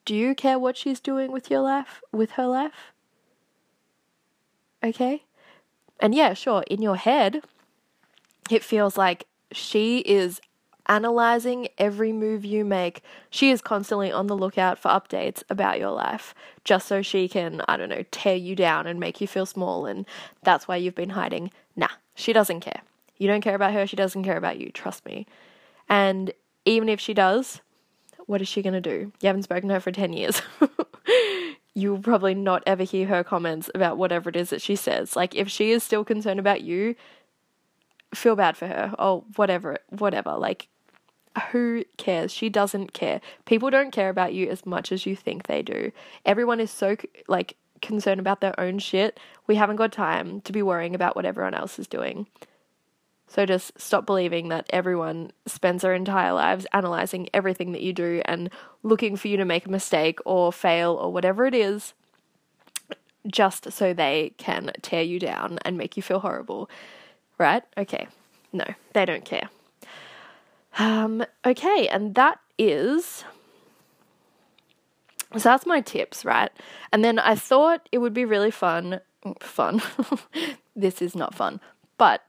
do 0.05 0.15
you 0.15 0.37
care 0.37 0.57
what 0.57 0.77
she's 0.77 1.01
doing 1.01 1.33
with 1.33 1.51
your 1.51 1.63
life, 1.63 2.01
with 2.13 2.33
her 2.33 2.47
life? 2.47 2.93
Okay? 4.85 5.25
And 6.01 6.15
yeah, 6.15 6.35
sure, 6.35 6.65
in 6.69 6.83
your 6.83 6.97
head, 6.97 7.43
it 8.51 8.63
feels 8.63 8.97
like 8.97 9.27
she 9.53 9.99
is 10.01 10.41
analyzing 10.87 11.69
every 11.79 12.13
move 12.13 12.45
you 12.45 12.65
make. 12.65 13.03
She 13.31 13.51
is 13.51 13.63
constantly 13.63 14.13
on 14.13 14.27
the 14.27 14.37
lookout 14.37 14.79
for 14.79 14.89
updates 14.89 15.43
about 15.49 15.79
your 15.79 15.91
life, 15.91 16.35
just 16.65 16.87
so 16.87 17.01
she 17.03 17.29
can, 17.29 17.63
I 17.69 17.77
don't 17.77 17.89
know, 17.89 18.05
tear 18.11 18.37
you 18.37 18.55
down 18.55 18.87
and 18.87 19.01
make 19.01 19.21
you 19.21 19.27
feel 19.27 19.47
small, 19.47 19.87
and 19.87 20.07
that's 20.43 20.69
why 20.69 20.77
you've 20.77 20.95
been 20.95 21.11
hiding. 21.11 21.51
Nah, 21.77 21.89
she 22.15 22.33
doesn't 22.33 22.61
care. 22.61 22.83
You 23.17 23.29
don't 23.29 23.41
care 23.41 23.55
about 23.55 23.73
her, 23.73 23.87
she 23.87 23.97
doesn't 23.97 24.25
care 24.25 24.37
about 24.37 24.59
you, 24.59 24.71
trust 24.71 25.07
me. 25.07 25.27
And 25.89 26.33
even 26.65 26.89
if 26.89 27.01
she 27.01 27.15
does, 27.15 27.61
what 28.27 28.43
is 28.43 28.49
she 28.49 28.63
going 28.63 28.75
to 28.75 28.81
do? 28.81 29.13
You 29.21 29.27
haven't 29.27 29.45
spoken 29.45 29.69
to 29.69 29.75
her 29.75 29.81
for 29.81 29.93
10 29.93 30.13
years. 30.13 30.43
You'll 31.75 31.99
probably 31.99 32.35
not 32.35 32.63
ever 32.67 32.85
hear 32.85 33.07
her 33.09 33.25
comments 33.25 33.69
about 33.75 33.99
whatever 33.99 34.31
it 34.31 34.37
is 34.37 34.51
that 34.51 34.63
she 34.63 34.77
says. 34.77 35.17
Like, 35.17 35.35
if 35.35 35.49
she 35.49 35.73
is 35.73 35.83
still 35.83 36.05
concerned 36.05 36.39
about 36.39 36.63
you, 36.63 36.95
feel 38.15 38.37
bad 38.37 38.57
for 38.57 38.69
her 38.69 38.95
or 38.99 39.25
whatever, 39.35 39.79
whatever. 39.91 40.35
Like, 40.35 40.69
who 41.51 41.85
cares? 41.97 42.33
She 42.33 42.49
doesn't 42.49 42.93
care. 42.93 43.21
People 43.45 43.71
don't 43.71 43.91
care 43.91 44.09
about 44.09 44.35
you 44.35 44.49
as 44.49 44.65
much 44.65 44.93
as 44.93 45.05
you 45.05 45.17
think 45.17 45.47
they 45.47 45.63
do. 45.63 45.91
Everyone 46.25 46.61
is 46.61 46.71
so, 46.71 46.97
like, 47.27 47.57
concerned 47.83 48.21
about 48.21 48.41
their 48.41 48.59
own 48.59 48.79
shit. 48.79 49.19
We 49.49 49.57
haven't 49.57 49.77
got 49.77 49.91
time 49.91 50.41
to 50.43 50.53
be 50.53 50.63
worrying 50.63 50.95
about 50.95 51.17
what 51.17 51.27
everyone 51.27 51.55
else 51.55 51.79
is 51.79 51.89
doing. 51.89 52.29
So 53.27 53.47
just 53.47 53.79
stop 53.81 54.07
believing 54.07 54.49
that 54.49 54.67
everyone 54.71 55.33
spends 55.47 55.83
their 55.83 55.95
entire 55.95 56.33
lives 56.33 56.67
analyzing 56.73 57.29
everything 57.35 57.73
that 57.73 57.83
you 57.83 57.93
do 57.93 58.23
and 58.27 58.51
looking 58.83 59.17
for 59.17 59.29
you 59.29 59.37
to 59.39 59.45
make 59.45 59.67
a 59.67 59.71
mistake 59.71 60.19
or 60.25 60.53
fail 60.53 60.93
or 60.93 61.13
whatever 61.13 61.47
it 61.47 61.55
is 61.55 61.95
just 63.27 63.73
so 63.73 63.95
they 63.95 64.35
can 64.37 64.71
tear 64.83 65.03
you 65.03 65.19
down 65.19 65.59
and 65.65 65.79
make 65.79 65.97
you 65.97 66.03
feel 66.03 66.21
horrible. 66.21 66.69
Right? 67.39 67.63
Okay. 67.77 68.07
No, 68.53 68.65
they 68.93 69.05
don't 69.05 69.25
care. 69.25 69.49
Um, 70.79 71.25
okay, 71.45 71.89
and 71.89 72.15
that 72.15 72.39
is. 72.59 73.25
So 75.33 75.41
that's 75.41 75.67
my 75.67 75.81
tips, 75.81 76.25
right? 76.25 76.51
And 76.93 77.05
then 77.05 77.19
I 77.19 77.35
thought 77.35 77.89
it 77.91 77.99
would 77.99 78.15
be 78.15 78.25
really 78.25 78.53
fun. 78.53 79.01
Fun. 79.41 79.83
this 80.77 81.03
is 81.03 81.17
not 81.17 81.35
fun. 81.35 81.61
But 81.99 82.23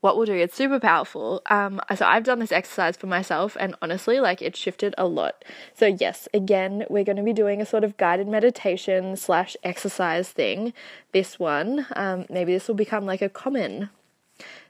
what 0.00 0.16
we'll 0.16 0.26
do, 0.26 0.34
it's 0.34 0.56
super 0.56 0.80
powerful. 0.80 1.42
Um, 1.46 1.80
so 1.94 2.06
I've 2.06 2.24
done 2.24 2.38
this 2.38 2.52
exercise 2.52 2.96
for 2.96 3.06
myself, 3.06 3.56
and 3.60 3.74
honestly, 3.82 4.18
like 4.20 4.40
it 4.40 4.56
shifted 4.56 4.94
a 4.96 5.06
lot. 5.06 5.44
So, 5.74 5.86
yes, 5.86 6.28
again, 6.32 6.86
we're 6.88 7.04
going 7.04 7.16
to 7.16 7.22
be 7.22 7.32
doing 7.32 7.60
a 7.60 7.66
sort 7.66 7.84
of 7.84 7.96
guided 7.96 8.26
meditation 8.26 9.16
slash 9.16 9.56
exercise 9.62 10.30
thing. 10.30 10.72
This 11.12 11.38
one, 11.38 11.86
um, 11.94 12.26
maybe 12.30 12.52
this 12.52 12.66
will 12.66 12.74
become 12.74 13.04
like 13.04 13.22
a 13.22 13.28
common 13.28 13.90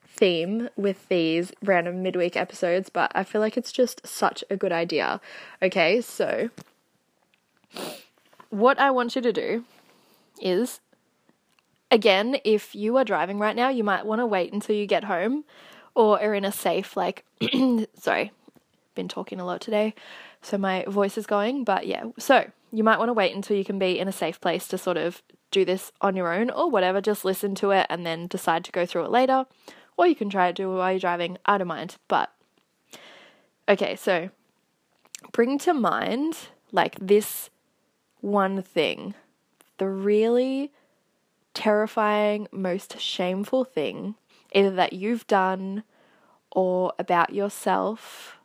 theme 0.09 0.69
with 0.77 1.09
these 1.09 1.53
random 1.63 2.03
midweek 2.03 2.37
episodes, 2.37 2.91
but 2.91 3.13
I 3.15 3.25
feel 3.25 3.41
like 3.41 3.57
it's 3.57 3.73
just 3.73 4.07
such 4.07 4.45
a 4.51 4.57
good 4.57 4.73
idea. 4.73 5.21
Okay, 5.63 6.01
so 6.01 6.51
what 8.51 8.79
I 8.79 8.91
want 8.91 9.15
you 9.15 9.23
to 9.23 9.33
do 9.33 9.65
is 10.43 10.81
again, 11.91 12.37
if 12.45 12.75
you 12.75 12.97
are 12.97 13.05
driving 13.05 13.39
right 13.39 13.57
now, 13.57 13.69
you 13.69 13.85
might 13.85 14.07
want 14.07 14.21
to 14.21 14.27
wait 14.27 14.53
until 14.53 14.77
you 14.77 14.87
get 14.87 15.05
home 15.05 15.45
or 15.95 16.21
are 16.23 16.35
in 16.35 16.45
a 16.45 16.53
safe, 16.53 16.97
like, 16.97 17.25
sorry, 17.95 18.33
been 18.95 19.09
talking 19.09 19.41
a 19.41 19.45
lot 19.45 19.61
today, 19.61 19.95
so 20.43 20.57
my 20.57 20.85
voice 20.87 21.19
is 21.19 21.27
going, 21.27 21.65
but 21.65 21.87
yeah, 21.87 22.05
so 22.19 22.51
you 22.73 22.85
might 22.85 22.99
want 22.99 23.09
to 23.09 23.15
wait 23.15 23.35
until 23.35 23.57
you 23.57 23.65
can 23.65 23.79
be 23.79 23.99
in 23.99 24.09
a 24.09 24.13
safe 24.13 24.41
place 24.41 24.69
to 24.69 24.79
sort 24.79 24.97
of 24.97 25.23
do 25.51 25.65
this 25.65 25.91
on 26.01 26.15
your 26.17 26.33
own 26.33 26.49
or 26.51 26.71
whatever, 26.71 27.01
just 27.01 27.25
listen 27.25 27.55
to 27.57 27.73
it 27.73 27.87
and 27.91 28.07
then 28.07 28.27
decide 28.29 28.65
to 28.65 28.73
go 28.73 28.87
through 28.87 29.05
it 29.05 29.11
later 29.11 29.45
or 30.01 30.07
you 30.07 30.17
can 30.17 30.31
try 30.31 30.49
it 30.49 30.57
do 30.57 30.73
it 30.73 30.77
while 30.77 30.91
you're 30.91 30.99
driving. 30.99 31.37
I 31.45 31.59
don't 31.59 31.69
mind. 31.69 31.97
But 32.09 32.33
okay, 33.69 33.95
so 33.97 34.31
bring 35.31 35.59
to 35.59 35.75
mind 35.75 36.37
like 36.73 36.97
this 36.99 37.51
one 38.23 38.63
thing, 38.63 39.13
the 39.77 39.89
really 39.89 40.73
terrifying, 41.55 42.49
most 42.53 42.99
shameful 43.01 43.65
thing, 43.65 44.15
either 44.53 44.71
that 44.71 44.93
you've 44.93 45.27
done 45.27 45.83
or 46.51 46.93
about 46.99 47.35
yourself, 47.35 48.39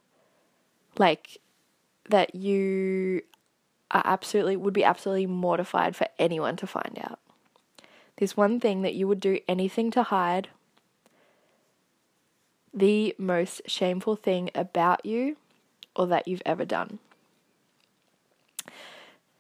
like 0.98 1.40
that 2.10 2.36
you 2.36 3.22
are 3.92 4.04
absolutely 4.06 4.56
would 4.56 4.74
be 4.74 4.84
absolutely 4.84 5.26
mortified 5.26 5.96
for 5.96 6.08
anyone 6.18 6.56
to 6.58 6.68
find 6.68 7.00
out. 7.02 7.20
This 8.18 8.38
one 8.38 8.60
thing 8.60 8.82
that 8.82 8.94
you 8.94 9.08
would 9.08 9.20
do 9.20 9.40
anything 9.48 9.92
to 9.92 10.04
hide 10.04 10.50
the 12.74 13.16
most 13.18 13.62
shameful 13.68 14.16
thing 14.16 14.50
about 14.54 15.06
you 15.06 15.38
or 15.96 16.08
that 16.08 16.28
you've 16.28 16.42
ever 16.46 16.66
done. 16.66 17.00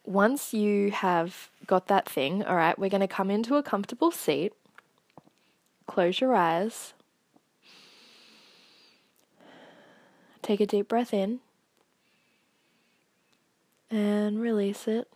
Once 0.05 0.53
you 0.53 0.91
have 0.91 1.49
got 1.65 1.87
that 1.87 2.07
thing, 2.07 2.43
all 2.43 2.55
right, 2.55 2.77
we're 2.77 2.89
going 2.89 3.01
to 3.01 3.07
come 3.07 3.31
into 3.31 3.55
a 3.55 3.63
comfortable 3.63 4.11
seat. 4.11 4.53
Close 5.87 6.21
your 6.21 6.35
eyes. 6.35 6.93
Take 10.41 10.59
a 10.59 10.67
deep 10.67 10.87
breath 10.87 11.11
in 11.11 11.39
and 13.89 14.39
release 14.39 14.87
it. 14.87 15.07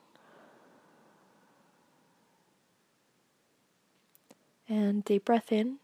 And 4.68 5.04
deep 5.04 5.26
breath 5.26 5.52
in 5.52 5.78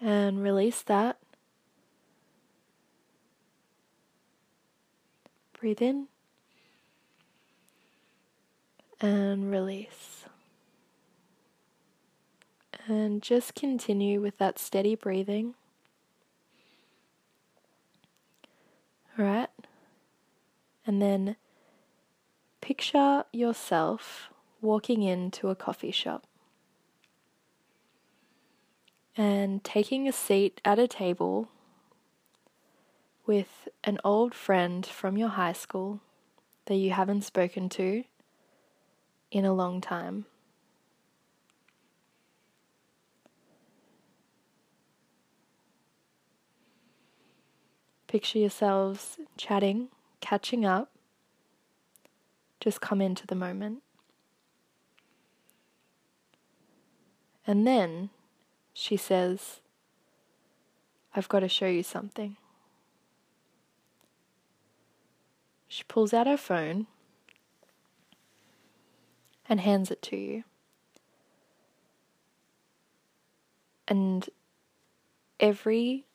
and 0.00 0.42
release 0.42 0.82
that. 0.82 1.18
Breathe 5.64 5.80
in 5.80 6.08
and 9.00 9.50
release. 9.50 10.26
And 12.86 13.22
just 13.22 13.54
continue 13.54 14.20
with 14.20 14.36
that 14.36 14.58
steady 14.58 14.94
breathing. 14.94 15.54
All 19.18 19.24
right. 19.24 19.48
And 20.86 21.00
then 21.00 21.36
picture 22.60 23.24
yourself 23.32 24.28
walking 24.60 25.02
into 25.02 25.48
a 25.48 25.54
coffee 25.56 25.92
shop 25.92 26.26
and 29.16 29.64
taking 29.64 30.06
a 30.06 30.12
seat 30.12 30.60
at 30.62 30.78
a 30.78 30.86
table 30.86 31.48
with 33.26 33.68
an 33.84 33.98
old 34.04 34.34
friend 34.34 34.84
from 34.84 35.16
your 35.16 35.30
high 35.30 35.52
school 35.52 36.00
that 36.66 36.76
you 36.76 36.90
haven't 36.90 37.22
spoken 37.22 37.68
to 37.68 38.04
in 39.30 39.44
a 39.44 39.52
long 39.52 39.80
time. 39.80 40.26
Picture 48.06 48.38
yourselves 48.38 49.18
chatting, 49.36 49.88
catching 50.20 50.64
up. 50.64 50.90
Just 52.60 52.80
come 52.80 53.00
into 53.00 53.26
the 53.26 53.34
moment. 53.34 53.82
And 57.46 57.66
then 57.66 58.10
she 58.72 58.96
says, 58.96 59.60
I've 61.14 61.28
got 61.28 61.40
to 61.40 61.48
show 61.48 61.66
you 61.66 61.82
something. 61.82 62.36
She 65.74 65.82
pulls 65.88 66.14
out 66.14 66.28
her 66.28 66.36
phone 66.36 66.86
and 69.48 69.58
hands 69.58 69.90
it 69.90 70.00
to 70.02 70.16
you. 70.16 70.44
And 73.88 74.30
every 75.40 76.06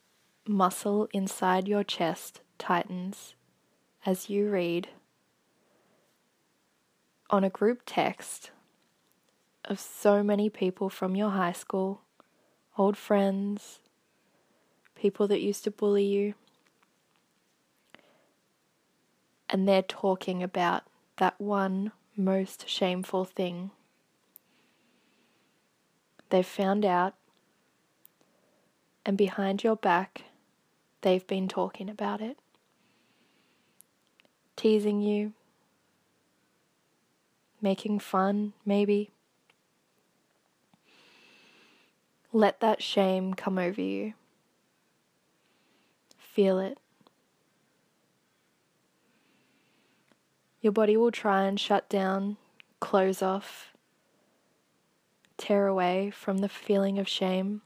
muscle 0.48 1.10
inside 1.14 1.68
your 1.68 1.84
chest 1.84 2.40
tightens 2.58 3.36
as 4.06 4.30
you 4.30 4.50
read 4.50 4.88
on 7.30 7.44
a 7.44 7.50
group 7.50 7.82
text 7.86 8.52
of 9.66 9.78
so 9.78 10.24
many 10.24 10.50
people 10.50 10.90
from 10.90 11.18
your 11.18 11.32
high 11.32 11.52
school, 11.52 12.00
old 12.78 12.96
friends, 12.96 13.82
people 14.96 15.28
that 15.28 15.42
used 15.42 15.66
to 15.66 15.72
bully 15.72 16.06
you. 16.06 16.34
And 19.50 19.68
they're 19.68 19.82
talking 19.82 20.44
about 20.44 20.84
that 21.18 21.40
one 21.40 21.92
most 22.16 22.70
shameful 22.70 23.26
thing. 23.26 23.72
They've 26.30 26.46
found 26.46 26.86
out, 26.86 27.16
and 29.06 29.18
behind 29.18 29.64
your 29.64 29.76
back, 29.76 30.26
they've 31.02 31.26
been 31.26 31.48
talking 31.48 31.90
about 31.90 32.22
it, 32.22 32.38
teasing 34.56 35.02
you, 35.02 35.34
making 37.62 38.00
fun, 38.00 38.54
maybe. 38.64 39.10
Let 42.32 42.60
that 42.60 42.84
shame 42.84 43.34
come 43.34 43.58
over 43.58 43.82
you. 43.82 44.14
Feel 46.18 46.60
it. 46.60 46.78
Your 50.62 50.74
body 50.74 50.98
will 50.98 51.12
try 51.12 51.44
and 51.44 51.60
shut 51.60 51.88
down, 51.88 52.38
close 52.80 53.22
off, 53.22 53.74
tear 55.38 55.68
away 55.68 56.12
from 56.12 56.40
the 56.40 56.50
feeling 56.50 57.00
of 57.00 57.08
shame. 57.08 57.62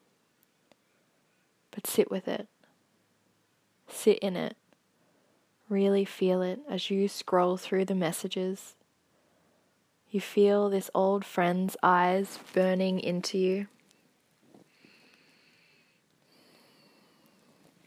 But 1.71 1.87
sit 1.87 2.11
with 2.11 2.27
it. 2.27 2.47
Sit 3.87 4.19
in 4.19 4.35
it. 4.35 4.55
Really 5.69 6.05
feel 6.05 6.41
it 6.43 6.59
as 6.69 6.91
you 6.91 7.07
scroll 7.07 7.57
through 7.57 7.85
the 7.85 7.95
messages. 7.95 8.75
You 10.11 10.21
feel 10.21 10.69
this 10.69 10.91
old 10.93 11.25
friend's 11.25 11.75
eyes 11.81 12.37
burning 12.53 12.99
into 12.99 13.39
you. 13.39 13.67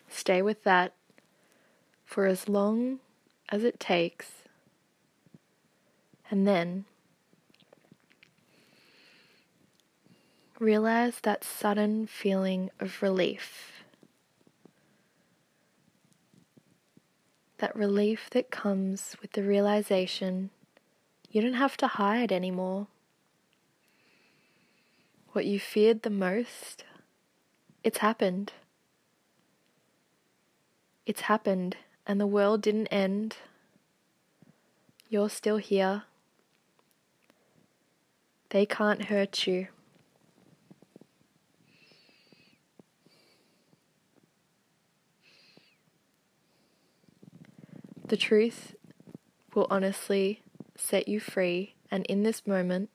Stay 0.08 0.42
with 0.42 0.64
that 0.64 0.94
for 2.04 2.26
as 2.26 2.48
long 2.48 2.98
as 3.50 3.62
it 3.62 3.78
takes. 3.78 4.45
And 6.30 6.46
then 6.46 6.84
realize 10.58 11.20
that 11.20 11.44
sudden 11.44 12.06
feeling 12.06 12.70
of 12.80 13.02
relief. 13.02 13.84
That 17.58 17.76
relief 17.76 18.28
that 18.30 18.50
comes 18.50 19.16
with 19.20 19.32
the 19.32 19.42
realization 19.42 20.50
you 21.30 21.42
don't 21.42 21.54
have 21.54 21.76
to 21.78 21.86
hide 21.86 22.32
anymore. 22.32 22.86
What 25.32 25.44
you 25.44 25.60
feared 25.60 26.02
the 26.02 26.08
most, 26.08 26.84
it's 27.84 27.98
happened. 27.98 28.52
It's 31.04 31.22
happened, 31.22 31.76
and 32.06 32.18
the 32.18 32.26
world 32.26 32.62
didn't 32.62 32.86
end. 32.86 33.36
You're 35.10 35.28
still 35.28 35.58
here. 35.58 36.04
They 38.50 38.64
can't 38.64 39.06
hurt 39.06 39.46
you. 39.46 39.68
The 48.06 48.16
truth 48.16 48.76
will 49.54 49.66
honestly 49.68 50.42
set 50.76 51.08
you 51.08 51.18
free, 51.18 51.74
and 51.90 52.06
in 52.06 52.22
this 52.22 52.46
moment, 52.46 52.90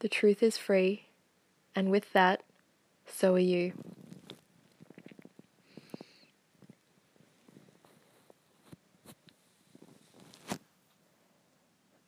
the 0.00 0.08
truth 0.08 0.42
is 0.42 0.58
free, 0.58 1.06
and 1.74 1.90
with 1.90 2.12
that, 2.12 2.42
so 3.06 3.34
are 3.34 3.38
you. 3.38 3.72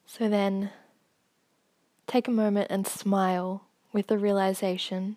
So 0.04 0.28
then, 0.28 0.70
take 2.12 2.28
a 2.28 2.30
moment 2.30 2.66
and 2.68 2.86
smile 2.86 3.64
with 3.90 4.08
the 4.08 4.18
realization 4.18 5.16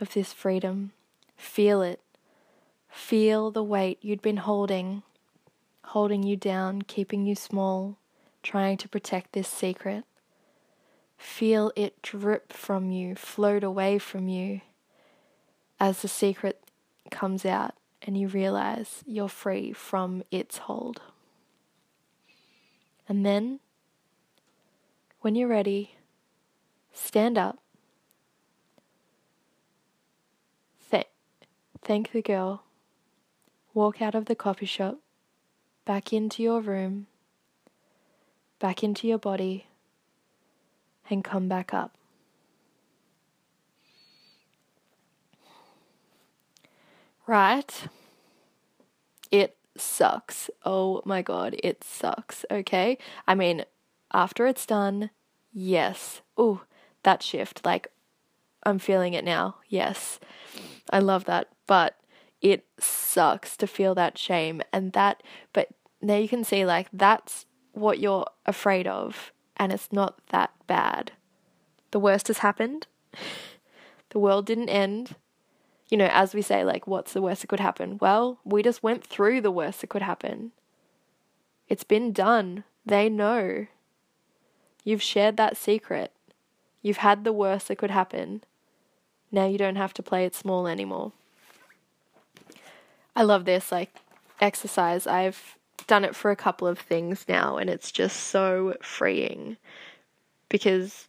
of 0.00 0.12
this 0.12 0.32
freedom. 0.32 0.90
Feel 1.36 1.82
it. 1.82 2.00
Feel 2.88 3.52
the 3.52 3.62
weight 3.62 3.98
you'd 4.02 4.20
been 4.20 4.38
holding, 4.38 5.04
holding 5.84 6.24
you 6.24 6.34
down, 6.34 6.82
keeping 6.82 7.24
you 7.24 7.36
small, 7.36 7.96
trying 8.42 8.76
to 8.76 8.88
protect 8.88 9.34
this 9.34 9.46
secret. 9.46 10.02
Feel 11.16 11.70
it 11.76 12.02
drip 12.02 12.52
from 12.52 12.90
you, 12.90 13.14
float 13.14 13.62
away 13.62 13.96
from 14.00 14.26
you 14.26 14.62
as 15.78 16.02
the 16.02 16.08
secret 16.08 16.60
comes 17.12 17.44
out 17.44 17.74
and 18.02 18.18
you 18.18 18.26
realize 18.26 19.04
you're 19.06 19.28
free 19.28 19.72
from 19.72 20.24
its 20.32 20.58
hold. 20.58 21.02
And 23.08 23.24
then 23.24 23.60
when 25.24 25.34
you're 25.34 25.48
ready, 25.48 25.94
stand 26.92 27.38
up. 27.38 27.58
Th- 30.90 31.08
thank 31.80 32.12
the 32.12 32.20
girl. 32.20 32.64
Walk 33.72 34.02
out 34.02 34.14
of 34.14 34.26
the 34.26 34.34
coffee 34.34 34.66
shop, 34.66 34.98
back 35.86 36.12
into 36.12 36.42
your 36.42 36.60
room, 36.60 37.06
back 38.58 38.84
into 38.84 39.08
your 39.08 39.16
body, 39.16 39.66
and 41.08 41.24
come 41.24 41.48
back 41.48 41.72
up. 41.72 41.96
Right? 47.26 47.88
It 49.30 49.56
sucks. 49.74 50.50
Oh 50.66 51.00
my 51.06 51.22
god, 51.22 51.56
it 51.64 51.82
sucks, 51.82 52.44
okay? 52.50 52.98
I 53.26 53.34
mean, 53.34 53.64
after 54.14 54.46
it's 54.46 54.64
done, 54.64 55.10
yes. 55.52 56.22
Ooh, 56.38 56.62
that 57.02 57.22
shift. 57.22 57.66
Like, 57.66 57.88
I'm 58.62 58.78
feeling 58.78 59.12
it 59.12 59.24
now. 59.24 59.56
Yes. 59.68 60.20
I 60.90 61.00
love 61.00 61.24
that. 61.26 61.48
But 61.66 61.96
it 62.40 62.64
sucks 62.78 63.56
to 63.58 63.66
feel 63.66 63.94
that 63.96 64.16
shame. 64.16 64.62
And 64.72 64.92
that, 64.92 65.22
but 65.52 65.68
now 66.00 66.16
you 66.16 66.28
can 66.28 66.44
see, 66.44 66.64
like, 66.64 66.88
that's 66.92 67.44
what 67.72 67.98
you're 67.98 68.26
afraid 68.46 68.86
of. 68.86 69.32
And 69.56 69.72
it's 69.72 69.92
not 69.92 70.18
that 70.28 70.52
bad. 70.66 71.12
The 71.90 72.00
worst 72.00 72.28
has 72.28 72.38
happened. 72.38 72.86
The 74.10 74.20
world 74.20 74.46
didn't 74.46 74.68
end. 74.68 75.16
You 75.88 75.98
know, 75.98 76.08
as 76.12 76.34
we 76.34 76.40
say, 76.40 76.64
like, 76.64 76.86
what's 76.86 77.12
the 77.12 77.20
worst 77.20 77.40
that 77.40 77.48
could 77.48 77.58
happen? 77.58 77.98
Well, 78.00 78.38
we 78.44 78.62
just 78.62 78.80
went 78.80 79.04
through 79.04 79.40
the 79.40 79.50
worst 79.50 79.80
that 79.80 79.88
could 79.88 80.02
happen. 80.02 80.52
It's 81.68 81.82
been 81.82 82.12
done. 82.12 82.62
They 82.86 83.08
know. 83.08 83.66
You've 84.84 85.02
shared 85.02 85.36
that 85.38 85.56
secret. 85.56 86.12
You've 86.82 86.98
had 86.98 87.24
the 87.24 87.32
worst 87.32 87.68
that 87.68 87.78
could 87.78 87.90
happen. 87.90 88.44
Now 89.32 89.46
you 89.46 89.58
don't 89.58 89.76
have 89.76 89.94
to 89.94 90.02
play 90.02 90.24
it 90.24 90.34
small 90.34 90.66
anymore. 90.66 91.12
I 93.16 93.22
love 93.22 93.44
this, 93.44 93.72
like, 93.72 93.94
exercise. 94.40 95.06
I've 95.06 95.56
done 95.86 96.04
it 96.04 96.14
for 96.14 96.30
a 96.30 96.36
couple 96.36 96.68
of 96.68 96.78
things 96.78 97.24
now, 97.28 97.56
and 97.56 97.70
it's 97.70 97.90
just 97.90 98.16
so 98.16 98.76
freeing 98.82 99.56
because 100.48 101.08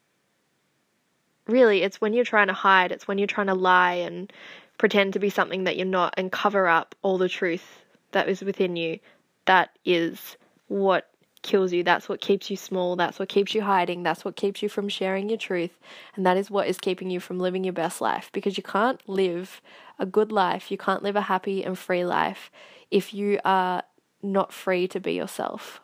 really 1.47 1.83
it's 1.83 2.01
when 2.01 2.13
you're 2.13 2.25
trying 2.25 2.47
to 2.47 2.53
hide, 2.53 2.91
it's 2.91 3.07
when 3.07 3.17
you're 3.17 3.27
trying 3.27 3.47
to 3.47 3.53
lie 3.53 3.93
and 3.93 4.31
pretend 4.77 5.13
to 5.13 5.19
be 5.19 5.29
something 5.29 5.63
that 5.65 5.77
you're 5.77 5.85
not 5.85 6.13
and 6.17 6.31
cover 6.31 6.67
up 6.67 6.95
all 7.01 7.17
the 7.17 7.29
truth 7.29 7.83
that 8.11 8.27
is 8.27 8.41
within 8.41 8.75
you. 8.75 8.99
That 9.45 9.69
is 9.85 10.37
what 10.67 11.09
kills 11.45 11.71
you. 11.71 11.83
That's 11.83 12.09
what 12.09 12.19
keeps 12.19 12.49
you 12.49 12.57
small. 12.57 12.97
That's 12.97 13.19
what 13.19 13.29
keeps 13.29 13.55
you 13.55 13.61
hiding. 13.61 14.03
That's 14.03 14.25
what 14.25 14.35
keeps 14.35 14.61
you 14.61 14.67
from 14.67 14.89
sharing 14.89 15.29
your 15.29 15.37
truth. 15.37 15.79
And 16.15 16.25
that 16.25 16.35
is 16.35 16.51
what 16.51 16.67
is 16.67 16.77
keeping 16.77 17.09
you 17.09 17.21
from 17.21 17.39
living 17.39 17.63
your 17.63 17.73
best 17.73 18.01
life 18.01 18.29
because 18.33 18.57
you 18.57 18.63
can't 18.63 18.99
live 19.07 19.61
a 19.97 20.05
good 20.05 20.31
life. 20.31 20.71
You 20.71 20.77
can't 20.77 21.03
live 21.03 21.15
a 21.15 21.21
happy 21.21 21.63
and 21.63 21.77
free 21.77 22.03
life 22.03 22.51
if 22.91 23.13
you 23.13 23.39
are 23.45 23.83
not 24.21 24.51
free 24.51 24.87
to 24.89 24.99
be 24.99 25.13
yourself. 25.13 25.79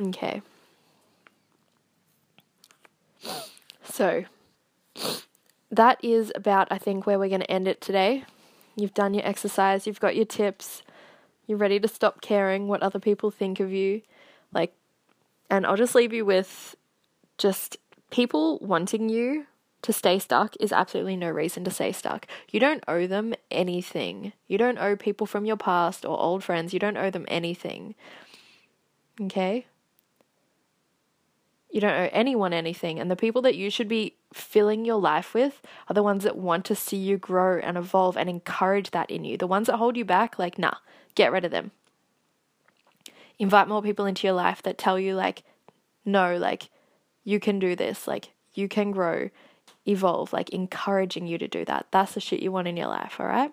Okay. 0.00 0.42
So, 3.84 4.24
that 5.70 6.04
is 6.04 6.32
about, 6.34 6.68
I 6.70 6.78
think, 6.78 7.06
where 7.06 7.18
we're 7.18 7.28
going 7.28 7.40
to 7.40 7.50
end 7.50 7.66
it 7.66 7.80
today. 7.80 8.24
You've 8.76 8.94
done 8.94 9.14
your 9.14 9.26
exercise, 9.26 9.86
you've 9.86 10.00
got 10.00 10.16
your 10.16 10.26
tips, 10.26 10.82
you're 11.46 11.58
ready 11.58 11.80
to 11.80 11.88
stop 11.88 12.20
caring 12.20 12.68
what 12.68 12.82
other 12.82 12.98
people 12.98 13.30
think 13.30 13.60
of 13.60 13.72
you. 13.72 14.02
Like, 14.52 14.74
and 15.50 15.66
I'll 15.66 15.76
just 15.76 15.94
leave 15.94 16.12
you 16.12 16.24
with 16.24 16.74
just 17.38 17.76
people 18.10 18.58
wanting 18.58 19.08
you 19.08 19.46
to 19.82 19.92
stay 19.92 20.18
stuck 20.18 20.54
is 20.58 20.72
absolutely 20.72 21.16
no 21.16 21.30
reason 21.30 21.64
to 21.64 21.70
stay 21.70 21.92
stuck. 21.92 22.26
You 22.50 22.58
don't 22.58 22.82
owe 22.88 23.06
them 23.06 23.34
anything. 23.50 24.32
You 24.48 24.58
don't 24.58 24.78
owe 24.78 24.96
people 24.96 25.26
from 25.26 25.44
your 25.44 25.56
past 25.56 26.04
or 26.04 26.18
old 26.18 26.42
friends, 26.42 26.72
you 26.72 26.80
don't 26.80 26.96
owe 26.96 27.10
them 27.10 27.26
anything. 27.28 27.94
Okay? 29.20 29.66
You 31.76 31.82
don't 31.82 31.92
owe 31.92 32.08
anyone 32.10 32.54
anything. 32.54 32.98
And 32.98 33.10
the 33.10 33.16
people 33.16 33.42
that 33.42 33.54
you 33.54 33.68
should 33.68 33.86
be 33.86 34.14
filling 34.32 34.86
your 34.86 34.98
life 34.98 35.34
with 35.34 35.60
are 35.90 35.92
the 35.92 36.02
ones 36.02 36.24
that 36.24 36.34
want 36.34 36.64
to 36.64 36.74
see 36.74 36.96
you 36.96 37.18
grow 37.18 37.58
and 37.58 37.76
evolve 37.76 38.16
and 38.16 38.30
encourage 38.30 38.92
that 38.92 39.10
in 39.10 39.26
you. 39.26 39.36
The 39.36 39.46
ones 39.46 39.66
that 39.66 39.76
hold 39.76 39.94
you 39.94 40.04
back, 40.06 40.38
like, 40.38 40.58
nah, 40.58 40.76
get 41.14 41.30
rid 41.30 41.44
of 41.44 41.50
them. 41.50 41.72
Invite 43.38 43.68
more 43.68 43.82
people 43.82 44.06
into 44.06 44.26
your 44.26 44.32
life 44.32 44.62
that 44.62 44.78
tell 44.78 44.98
you, 44.98 45.14
like, 45.14 45.42
no, 46.02 46.38
like, 46.38 46.70
you 47.24 47.38
can 47.38 47.58
do 47.58 47.76
this, 47.76 48.08
like, 48.08 48.30
you 48.54 48.68
can 48.68 48.90
grow, 48.90 49.28
evolve, 49.86 50.32
like, 50.32 50.48
encouraging 50.48 51.26
you 51.26 51.36
to 51.36 51.46
do 51.46 51.66
that. 51.66 51.88
That's 51.90 52.14
the 52.14 52.20
shit 52.20 52.40
you 52.40 52.50
want 52.50 52.68
in 52.68 52.78
your 52.78 52.88
life, 52.88 53.20
all 53.20 53.26
right? 53.26 53.52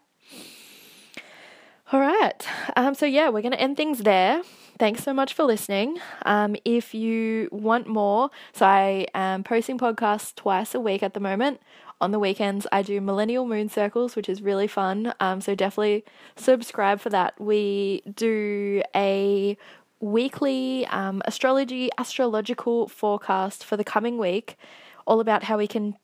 All 1.91 1.99
right. 1.99 2.47
Um, 2.77 2.95
so, 2.95 3.05
yeah, 3.05 3.27
we're 3.27 3.41
going 3.41 3.51
to 3.51 3.59
end 3.59 3.75
things 3.75 3.99
there. 3.99 4.43
Thanks 4.79 5.03
so 5.03 5.13
much 5.13 5.33
for 5.33 5.43
listening. 5.43 5.99
Um, 6.25 6.55
if 6.65 6.95
you 6.95 7.47
want 7.51 7.87
more, 7.87 8.31
so 8.53 8.65
I 8.65 9.05
am 9.13 9.43
posting 9.43 9.77
podcasts 9.77 10.33
twice 10.33 10.73
a 10.73 10.79
week 10.79 11.03
at 11.03 11.13
the 11.13 11.19
moment. 11.19 11.61
On 12.01 12.11
the 12.11 12.19
weekends, 12.19 12.65
I 12.71 12.81
do 12.81 12.99
Millennial 12.99 13.45
Moon 13.45 13.69
Circles, 13.69 14.15
which 14.15 14.27
is 14.27 14.41
really 14.41 14.67
fun. 14.67 15.13
Um, 15.19 15.41
so, 15.41 15.53
definitely 15.53 16.03
subscribe 16.35 16.99
for 16.99 17.09
that. 17.11 17.39
We 17.39 18.01
do 18.15 18.81
a 18.95 19.57
weekly 19.99 20.85
um, 20.87 21.21
astrology, 21.25 21.89
astrological 21.97 22.87
forecast 22.87 23.63
for 23.63 23.77
the 23.77 23.83
coming 23.83 24.17
week, 24.17 24.57
all 25.05 25.19
about 25.19 25.43
how 25.43 25.57
we 25.57 25.67
can 25.67 25.95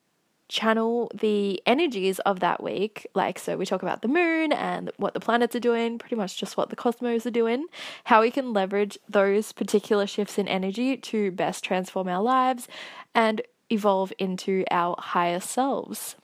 channel 0.50 1.12
the 1.14 1.62
energies 1.66 2.20
of 2.20 2.42
that 2.42 2.62
week. 2.62 3.08
Like, 3.14 3.40
so 3.40 3.56
we 3.56 3.66
talk 3.66 3.84
about 3.84 4.02
the 4.02 4.08
moon 4.08 4.52
and 4.52 4.92
what 4.98 5.14
the 5.14 5.20
planets 5.20 5.56
are 5.56 5.62
doing, 5.62 5.98
pretty 5.98 6.16
much 6.16 6.38
just 6.38 6.58
what 6.58 6.70
the 6.70 6.76
cosmos 6.76 7.26
are 7.26 7.32
doing, 7.32 7.68
how 8.06 8.22
we 8.22 8.32
can 8.32 8.52
leverage 8.52 8.98
those 9.08 9.54
particular 9.54 10.06
shifts 10.08 10.38
in 10.38 10.48
energy 10.48 10.98
to 10.98 11.32
best 11.32 11.64
transform 11.64 12.08
our 12.08 12.22
lives 12.22 12.68
and 13.16 13.42
evolve 13.70 14.12
into 14.18 14.66
our 14.72 14.96
higher 14.98 15.40
selves. 15.40 16.16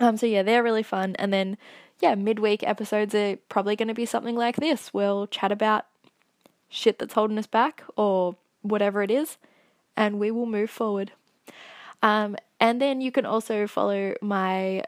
Um, 0.00 0.16
so 0.16 0.26
yeah, 0.26 0.42
they're 0.42 0.62
really 0.62 0.82
fun. 0.82 1.14
And 1.18 1.32
then, 1.32 1.58
yeah, 2.00 2.14
midweek 2.14 2.62
episodes 2.64 3.14
are 3.14 3.36
probably 3.48 3.76
going 3.76 3.88
to 3.88 3.94
be 3.94 4.06
something 4.06 4.34
like 4.34 4.56
this. 4.56 4.92
We'll 4.94 5.26
chat 5.26 5.52
about 5.52 5.86
shit 6.70 6.98
that's 6.98 7.14
holding 7.14 7.38
us 7.38 7.46
back 7.46 7.84
or 7.96 8.36
whatever 8.62 9.02
it 9.02 9.10
is, 9.10 9.36
and 9.94 10.18
we 10.18 10.30
will 10.30 10.46
move 10.46 10.70
forward. 10.70 11.12
Um, 12.02 12.36
and 12.60 12.80
then 12.80 13.00
you 13.00 13.10
can 13.12 13.26
also 13.26 13.66
follow 13.66 14.14
my 14.20 14.84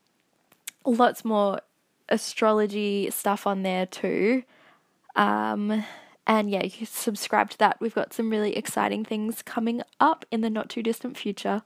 lots 0.84 1.24
more 1.24 1.60
astrology 2.08 3.08
stuff 3.10 3.46
on 3.46 3.62
there 3.62 3.86
too. 3.86 4.42
Um, 5.14 5.84
and 6.26 6.50
yeah, 6.50 6.64
you 6.64 6.86
subscribe 6.86 7.50
to 7.50 7.58
that. 7.58 7.76
We've 7.80 7.94
got 7.94 8.12
some 8.12 8.30
really 8.30 8.56
exciting 8.56 9.04
things 9.04 9.42
coming 9.42 9.82
up 10.00 10.24
in 10.30 10.40
the 10.42 10.50
not 10.50 10.68
too 10.68 10.82
distant 10.82 11.16
future. 11.16 11.62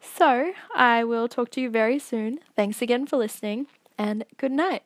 So 0.00 0.52
I 0.74 1.04
will 1.04 1.28
talk 1.28 1.50
to 1.50 1.60
you 1.60 1.70
very 1.70 1.98
soon. 1.98 2.40
Thanks 2.56 2.80
again 2.82 3.06
for 3.06 3.16
listening, 3.16 3.66
and 3.98 4.24
good 4.38 4.52
night. 4.52 4.82